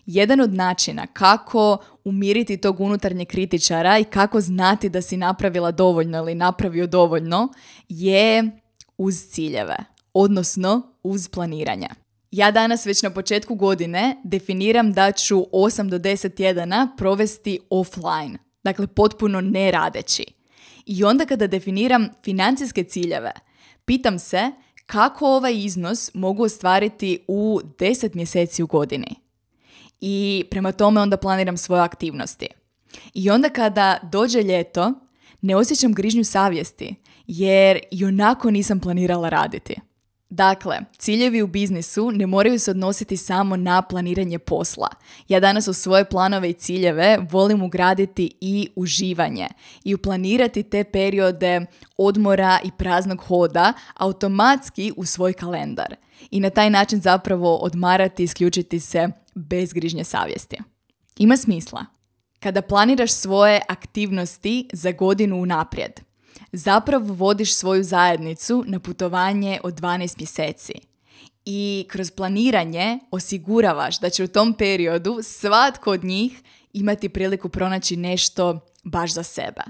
jedan 0.06 0.41
od 0.41 0.54
načina 0.54 1.08
kako 1.08 1.78
umiriti 2.04 2.58
tog 2.58 2.80
unutarnjeg 2.80 3.28
kritičara 3.28 4.00
i 4.00 4.04
kako 4.04 4.41
znati 4.41 4.89
da 4.89 5.02
si 5.02 5.17
napravila 5.17 5.71
dovoljno 5.71 6.17
ili 6.17 6.36
napravio 6.36 6.88
dovoljno 6.88 7.50
je 7.89 8.52
uz 8.98 9.15
ciljeve, 9.30 9.78
odnosno 10.13 10.93
uz 11.04 11.28
planiranja. 11.28 11.89
Ja 12.36 12.52
danas 12.52 12.86
već 12.86 13.04
na 13.04 13.10
početku 13.10 13.56
godine 13.56 14.17
definiram 14.24 14.93
da 14.93 15.12
ću 15.12 15.45
8 15.52 15.89
do 15.89 15.98
10 16.00 16.36
tjedana 16.36 16.95
provesti 16.98 17.60
offline, 17.69 18.38
dakle 18.63 18.88
potpuno 18.88 19.41
ne 19.41 19.71
radeći. 19.71 20.26
I 20.86 21.04
onda 21.04 21.26
kada 21.26 21.48
definiram 21.48 22.10
financijske 22.24 22.84
ciljeve, 22.84 23.32
pitam 23.86 24.19
se 24.19 24.52
kako 24.86 25.28
ovaj 25.28 25.54
iznos 25.56 26.13
mogu 26.13 26.43
ostvariti 26.43 27.19
u 27.28 27.60
10 27.63 28.15
mjeseci 28.15 28.63
u 28.63 28.67
godini. 28.67 29.15
I 30.02 30.45
prema 30.52 30.71
tome 30.71 31.02
onda 31.02 31.17
planiram 31.17 31.58
svoje 31.58 31.82
aktivnosti. 31.82 32.48
I 33.13 33.30
onda 33.30 33.50
kada 33.50 34.00
dođe 34.12 34.41
ljeto, 34.43 34.93
ne 35.41 35.56
osjećam 35.56 35.93
grižnju 35.93 36.24
savjesti, 36.24 36.95
jer 37.28 37.80
i 37.91 38.06
onako 38.06 38.52
nisam 38.52 38.80
planirala 38.80 39.30
raditi. 39.30 39.76
Dakle, 40.36 40.80
ciljevi 40.98 41.41
u 41.41 41.48
biznisu 41.48 42.12
ne 42.12 42.28
moraju 42.28 42.60
se 42.60 42.71
odnositi 42.71 43.17
samo 43.17 43.56
na 43.58 43.82
planiranje 43.82 44.39
posla. 44.39 44.88
Ja 45.28 45.39
danas 45.39 45.67
u 45.67 45.74
svoje 45.74 46.06
planove 46.06 46.50
i 46.50 46.54
ciljeve 46.54 47.17
volim 47.32 47.62
ugraditi 47.62 48.38
i 48.41 48.69
uživanje 48.76 49.48
i 49.84 49.95
uplanirati 49.95 50.63
te 50.63 50.84
periode 50.84 51.65
odmora 51.98 52.60
i 52.63 52.71
praznog 52.78 53.21
hoda 53.21 53.74
automatski 53.93 54.93
u 54.98 55.06
svoj 55.06 55.34
kalendar. 55.34 55.95
I 56.32 56.39
na 56.39 56.50
taj 56.50 56.69
način 56.69 57.02
zapravo 57.02 57.56
odmarati 57.56 58.24
i 58.24 58.26
isključiti 58.26 58.80
se 58.80 59.10
bez 59.36 59.74
grižnje 59.74 60.04
savjesti. 60.04 60.58
Ima 61.17 61.38
smisla. 61.38 61.86
Kada 62.39 62.62
planiraš 62.62 63.12
svoje 63.12 63.62
aktivnosti 63.67 64.69
za 64.74 64.91
godinu 64.91 65.41
unaprijed, 65.41 66.05
zapravo 66.56 67.13
vodiš 67.13 67.56
svoju 67.56 67.84
zajednicu 67.84 68.63
na 68.68 68.80
putovanje 68.80 69.60
od 69.63 69.74
12 69.74 70.20
mjeseci. 70.20 70.74
I 71.46 71.86
kroz 71.89 72.12
planiranje 72.12 73.00
osiguravaš 73.12 74.00
da 74.00 74.10
će 74.10 74.24
u 74.24 74.28
tom 74.28 74.54
periodu 74.54 75.20
svatko 75.24 75.91
od 75.91 76.04
njih 76.04 76.41
imati 76.74 77.10
priliku 77.10 77.50
pronaći 77.50 77.96
nešto 77.96 78.60
baš 78.84 79.13
za 79.13 79.24
sebe. 79.24 79.62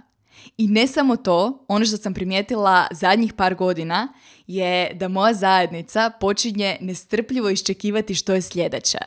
I 0.58 0.68
ne 0.68 0.88
samo 0.88 1.16
to, 1.16 1.66
ono 1.68 1.86
što 1.86 1.98
sam 1.98 2.14
primijetila 2.14 2.88
zadnjih 2.92 3.34
par 3.34 3.56
godina 3.56 4.14
je 4.48 4.94
da 4.94 5.08
moja 5.08 5.34
zajednica 5.34 6.12
počinje 6.20 6.78
nestrpljivo 6.82 7.50
iščekivati 7.50 8.16
što 8.16 8.34
je 8.34 8.42
sljedeće. 8.42 8.98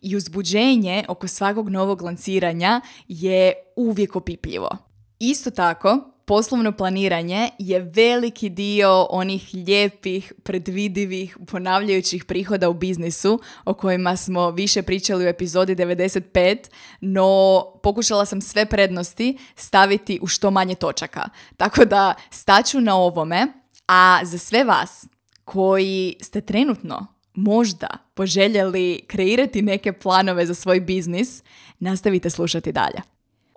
I 0.00 0.16
uzbuđenje 0.16 1.04
oko 1.08 1.28
svakog 1.28 1.68
novog 1.68 2.02
lanciranja 2.02 2.80
je 3.08 3.52
uvijek 3.76 4.16
opipljivo. 4.16 4.76
Isto 5.18 5.50
tako, 5.50 6.11
poslovno 6.32 6.72
planiranje 6.72 7.50
je 7.58 7.80
veliki 7.80 8.48
dio 8.48 9.06
onih 9.10 9.50
lijepih, 9.54 10.32
predvidivih, 10.42 11.36
ponavljajućih 11.46 12.24
prihoda 12.24 12.68
u 12.68 12.74
biznisu 12.74 13.40
o 13.64 13.74
kojima 13.74 14.16
smo 14.16 14.50
više 14.50 14.82
pričali 14.82 15.24
u 15.24 15.28
epizodi 15.28 15.74
95, 15.76 16.56
no 17.00 17.62
pokušala 17.82 18.24
sam 18.24 18.40
sve 18.40 18.66
prednosti 18.66 19.38
staviti 19.56 20.18
u 20.22 20.26
što 20.26 20.50
manje 20.50 20.74
točaka. 20.74 21.28
Tako 21.56 21.84
da 21.84 22.14
staću 22.30 22.80
na 22.80 22.96
ovome, 22.96 23.46
a 23.86 24.20
za 24.22 24.38
sve 24.38 24.64
vas 24.64 25.06
koji 25.44 26.16
ste 26.20 26.40
trenutno 26.40 27.06
možda 27.34 27.88
poželjeli 28.14 29.00
kreirati 29.06 29.62
neke 29.62 29.92
planove 29.92 30.46
za 30.46 30.54
svoj 30.54 30.80
biznis, 30.80 31.42
nastavite 31.78 32.30
slušati 32.30 32.72
dalje. 32.72 33.02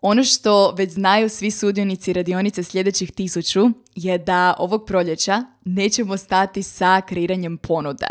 Ono 0.07 0.23
što 0.23 0.71
već 0.71 0.91
znaju 0.91 1.29
svi 1.29 1.51
sudionici 1.51 2.13
radionice 2.13 2.63
sljedećih 2.63 3.11
tisuću 3.11 3.69
je 3.95 4.17
da 4.17 4.55
ovog 4.59 4.85
proljeća 4.85 5.43
nećemo 5.65 6.17
stati 6.17 6.63
sa 6.63 7.01
kreiranjem 7.01 7.57
ponude. 7.57 8.07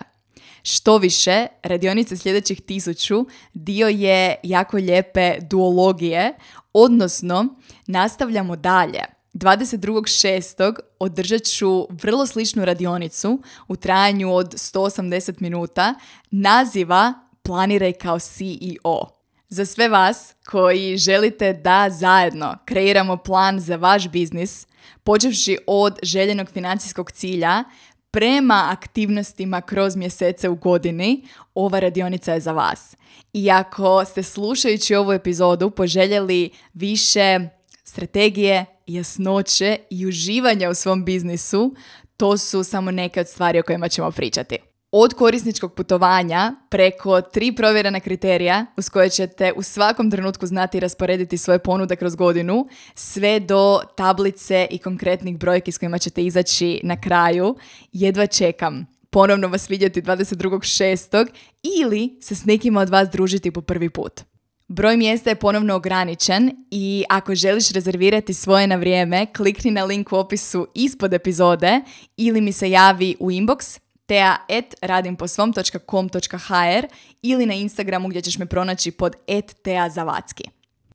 Što 0.63 0.99
više, 0.99 1.47
radionice 1.63 2.17
sljedećih 2.17 2.61
tisuću 2.61 3.27
dio 3.53 3.89
je 3.89 4.35
jako 4.43 4.77
lijepe 4.77 5.39
duologije, 5.41 6.35
odnosno 6.73 7.47
nastavljamo 7.87 8.57
dalje. 8.57 9.05
22.6. 9.35 10.75
održat 10.99 11.43
ću 11.43 11.87
vrlo 11.91 12.27
sličnu 12.27 12.65
radionicu 12.65 13.43
u 13.69 13.77
trajanju 13.77 14.35
od 14.35 14.55
180 14.55 15.35
minuta 15.41 15.95
naziva 16.31 17.15
Planiraj 17.43 17.93
kao 17.93 18.19
CEO. 18.19 19.14
Za 19.55 19.67
sve 19.67 19.89
vas 19.89 20.35
koji 20.47 20.97
želite 20.97 21.53
da 21.53 21.91
zajedno 21.91 22.59
kreiramo 22.65 23.17
plan 23.17 23.61
za 23.61 23.77
vaš 23.77 24.09
biznis, 24.09 24.67
počevši 25.05 25.59
od 25.67 25.99
željenog 26.03 26.49
financijskog 26.49 27.13
cilja 27.13 27.65
prema 28.11 28.69
aktivnostima 28.71 29.61
kroz 29.61 29.97
mjesece 29.97 30.49
u 30.49 30.55
godini, 30.55 31.29
ova 31.55 31.81
radionica 31.81 32.33
je 32.33 32.41
za 32.41 32.53
vas. 32.53 32.97
I 33.33 33.51
ako 33.51 34.05
ste 34.05 34.23
slušajući 34.23 34.95
ovu 34.95 35.13
epizodu 35.13 35.71
poželjeli 35.71 36.51
više 36.73 37.39
strategije, 37.85 38.67
jasnoće 38.87 39.79
i 39.91 40.07
uživanja 40.07 40.71
u 40.71 40.75
svom 40.75 41.05
biznisu, 41.05 41.75
to 42.17 42.39
su 42.39 42.65
samo 42.65 42.91
neke 42.91 43.21
od 43.21 43.29
stvari 43.29 43.59
o 43.59 43.63
kojima 43.63 43.89
ćemo 43.89 44.11
pričati 44.11 44.74
od 44.97 45.15
korisničkog 45.15 45.75
putovanja 45.75 46.55
preko 46.69 47.21
tri 47.21 47.53
provjerena 47.53 48.01
kriterija 48.01 48.67
uz 48.77 48.89
koje 48.89 49.11
ćete 49.11 49.53
u 49.57 49.63
svakom 49.63 50.11
trenutku 50.11 50.47
znati 50.47 50.81
rasporediti 50.81 51.39
svoje 51.39 51.59
ponude 51.59 51.97
kroz 51.97 52.15
godinu, 52.15 52.69
sve 52.95 53.41
do 53.41 53.81
tablice 53.97 54.67
i 54.71 54.79
konkretnih 54.79 55.39
brojki 55.39 55.73
s 55.73 55.79
kojima 55.79 55.99
ćete 55.99 56.25
izaći 56.25 56.81
na 56.83 57.01
kraju, 57.01 57.57
jedva 57.93 58.27
čekam 58.27 58.87
ponovno 59.11 59.49
vas 59.49 59.71
vidjeti 59.71 60.03
22.6. 60.03 61.27
ili 61.63 62.19
se 62.21 62.35
s 62.35 62.45
nekima 62.45 62.81
od 62.81 62.89
vas 62.89 63.09
družiti 63.09 63.51
po 63.51 63.61
prvi 63.61 63.91
put. 63.91 64.21
Broj 64.69 64.97
mjesta 64.97 65.31
je 65.31 65.37
ponovno 65.37 65.75
ograničen 65.75 66.51
i 66.71 67.05
ako 67.09 67.35
želiš 67.35 67.71
rezervirati 67.71 68.35
svoje 68.35 68.67
na 68.67 68.77
vrijeme, 68.77 69.27
klikni 69.37 69.71
na 69.71 69.85
link 69.85 70.13
u 70.13 70.17
opisu 70.17 70.67
ispod 70.75 71.15
epizode 71.15 71.81
ili 72.17 72.41
mi 72.41 72.53
se 72.53 72.71
javi 72.71 73.17
u 73.21 73.31
inbox 73.31 73.84
tea.radimposvom.com.hr 74.07 76.87
ili 77.23 77.47
na 77.47 77.55
Instagramu 77.55 78.09
gdje 78.09 78.23
ćeš 78.23 78.39
me 78.39 78.47
pronaći 78.47 78.91
pod 78.91 79.17
@teazavatski. 79.63 80.45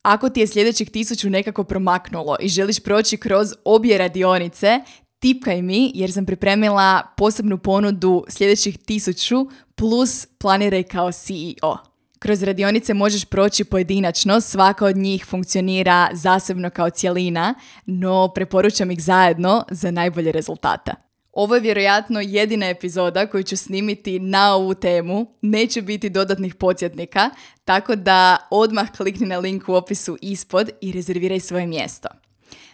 Ako 0.01 0.29
ti 0.29 0.39
je 0.39 0.47
sljedećih 0.47 0.91
tisuću 0.91 1.29
nekako 1.29 1.63
promaknulo 1.63 2.35
i 2.39 2.47
želiš 2.47 2.79
proći 2.79 3.17
kroz 3.17 3.53
obje 3.65 3.97
radionice, 3.97 4.79
tipkaj 5.19 5.61
mi 5.61 5.91
jer 5.95 6.11
sam 6.11 6.25
pripremila 6.25 7.01
posebnu 7.17 7.57
ponudu 7.57 8.25
sljedećih 8.27 8.77
tisuću 8.77 9.47
plus 9.75 10.27
planiraj 10.39 10.83
kao 10.83 11.11
CEO. 11.11 11.77
Kroz 12.19 12.43
radionice 12.43 12.93
možeš 12.93 13.25
proći 13.25 13.63
pojedinačno, 13.63 14.41
svaka 14.41 14.85
od 14.85 14.97
njih 14.97 15.25
funkcionira 15.25 16.09
zasebno 16.13 16.69
kao 16.69 16.89
cjelina, 16.89 17.53
no 17.85 18.27
preporučam 18.27 18.91
ih 18.91 19.03
zajedno 19.03 19.65
za 19.71 19.91
najbolje 19.91 20.31
rezultata. 20.31 21.08
Ovo 21.39 21.55
je 21.55 21.61
vjerojatno 21.61 22.21
jedina 22.21 22.69
epizoda 22.69 23.27
koju 23.27 23.43
ću 23.43 23.57
snimiti 23.57 24.19
na 24.19 24.55
ovu 24.55 24.73
temu, 24.73 25.33
neće 25.41 25.81
biti 25.81 26.09
dodatnih 26.09 26.55
podsjetnika, 26.55 27.29
tako 27.65 27.95
da 27.95 28.47
odmah 28.51 28.91
klikni 28.97 29.27
na 29.27 29.37
link 29.37 29.69
u 29.69 29.73
opisu 29.73 30.17
ispod 30.21 30.69
i 30.81 30.91
rezerviraj 30.91 31.39
svoje 31.39 31.67
mjesto. 31.67 32.09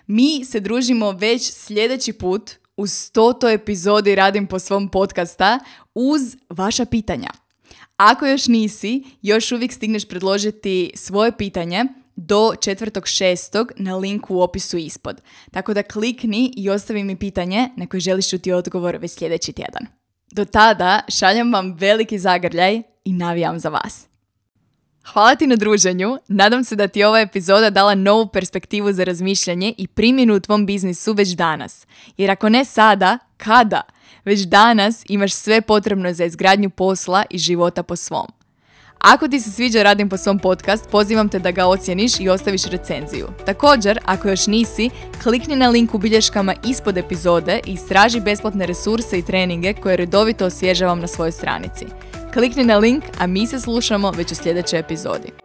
Mi 0.08 0.46
se 0.46 0.60
družimo 0.60 1.12
već 1.12 1.52
sljedeći 1.52 2.14
put 2.14 2.52
u 2.78 2.88
stoto 2.88 3.50
epizodi 3.50 4.16
Radim 4.16 4.48
po 4.48 4.60
svom 4.60 4.90
podcasta 4.90 5.60
uz 5.96 6.22
vaša 6.50 6.86
pitanja. 6.86 7.30
Ako 7.98 8.26
još 8.26 8.48
nisi, 8.48 9.04
još 9.22 9.52
uvijek 9.52 9.74
stigneš 9.74 10.08
predložiti 10.08 10.92
svoje 10.96 11.38
pitanje 11.38 11.86
do 12.16 12.54
šestog 13.06 13.72
na 13.78 13.96
linku 13.96 14.36
u 14.36 14.42
opisu 14.42 14.78
ispod. 14.78 15.22
Tako 15.52 15.74
da 15.74 15.84
klikni 15.84 16.54
i 16.58 16.70
ostavi 16.70 17.04
mi 17.04 17.16
pitanje 17.16 17.70
na 17.76 17.88
koje 17.88 18.02
želiš 18.02 18.30
čuti 18.30 18.52
odgovor 18.52 18.98
već 18.98 19.12
sljedeći 19.12 19.54
tjedan. 19.54 19.88
Do 20.32 20.46
tada 20.46 21.02
šaljem 21.10 21.54
vam 21.54 21.76
veliki 21.80 22.20
zagrljaj 22.20 22.82
i 23.04 23.14
navijam 23.14 23.60
za 23.60 23.70
vas. 23.70 24.08
Hvala 25.14 25.36
ti 25.36 25.48
na 25.48 25.56
druženju, 25.56 26.18
nadam 26.28 26.64
se 26.64 26.76
da 26.76 26.88
ti 26.88 27.04
ova 27.04 27.20
epizoda 27.20 27.70
dala 27.70 27.96
novu 27.96 28.28
perspektivu 28.28 28.94
za 28.94 29.04
razmišljanje 29.04 29.74
i 29.78 29.88
primjenu 29.88 30.36
u 30.36 30.40
tvom 30.40 30.66
biznisu 30.66 31.14
već 31.14 31.30
danas. 31.30 31.88
Jer 32.18 32.32
ako 32.32 32.50
ne 32.50 32.66
sada, 32.66 33.18
kada? 33.38 33.82
Već 34.26 34.42
danas 34.42 35.04
imaš 35.10 35.34
sve 35.34 35.62
potrebno 35.62 36.14
za 36.14 36.26
izgradnju 36.26 36.70
posla 36.70 37.24
i 37.30 37.38
života 37.38 37.84
po 37.84 37.96
svom. 37.96 38.28
Ako 39.08 39.28
ti 39.28 39.40
se 39.40 39.52
sviđa 39.52 39.84
Radim 39.84 40.10
po 40.10 40.18
svom 40.18 40.40
podcast, 40.40 40.90
pozivam 40.90 41.30
te 41.30 41.40
da 41.40 41.52
ga 41.52 41.66
ocijeniš 41.66 42.20
i 42.20 42.30
ostaviš 42.30 42.66
recenziju. 42.66 43.28
Također, 43.46 44.00
ako 44.06 44.30
još 44.30 44.48
nisi, 44.48 44.90
klikni 45.24 45.56
na 45.56 45.70
link 45.70 45.94
u 45.94 45.98
bilješkama 45.98 46.54
ispod 46.68 46.98
epizode 46.98 47.60
i 47.66 47.74
istraži 47.74 48.20
besplatne 48.20 48.66
resurse 48.66 49.20
i 49.20 49.26
treninge 49.26 49.74
koje 49.74 49.98
redovito 49.98 50.46
osvježavam 50.46 51.00
na 51.00 51.08
svojoj 51.08 51.32
stranici. 51.32 51.86
Klikni 52.34 52.64
na 52.64 52.78
link, 52.78 53.04
a 53.20 53.28
mi 53.28 53.48
se 53.48 53.60
slušamo 53.60 54.12
već 54.12 54.32
u 54.32 54.36
sljedećoj 54.36 54.80
epizodi. 54.80 55.45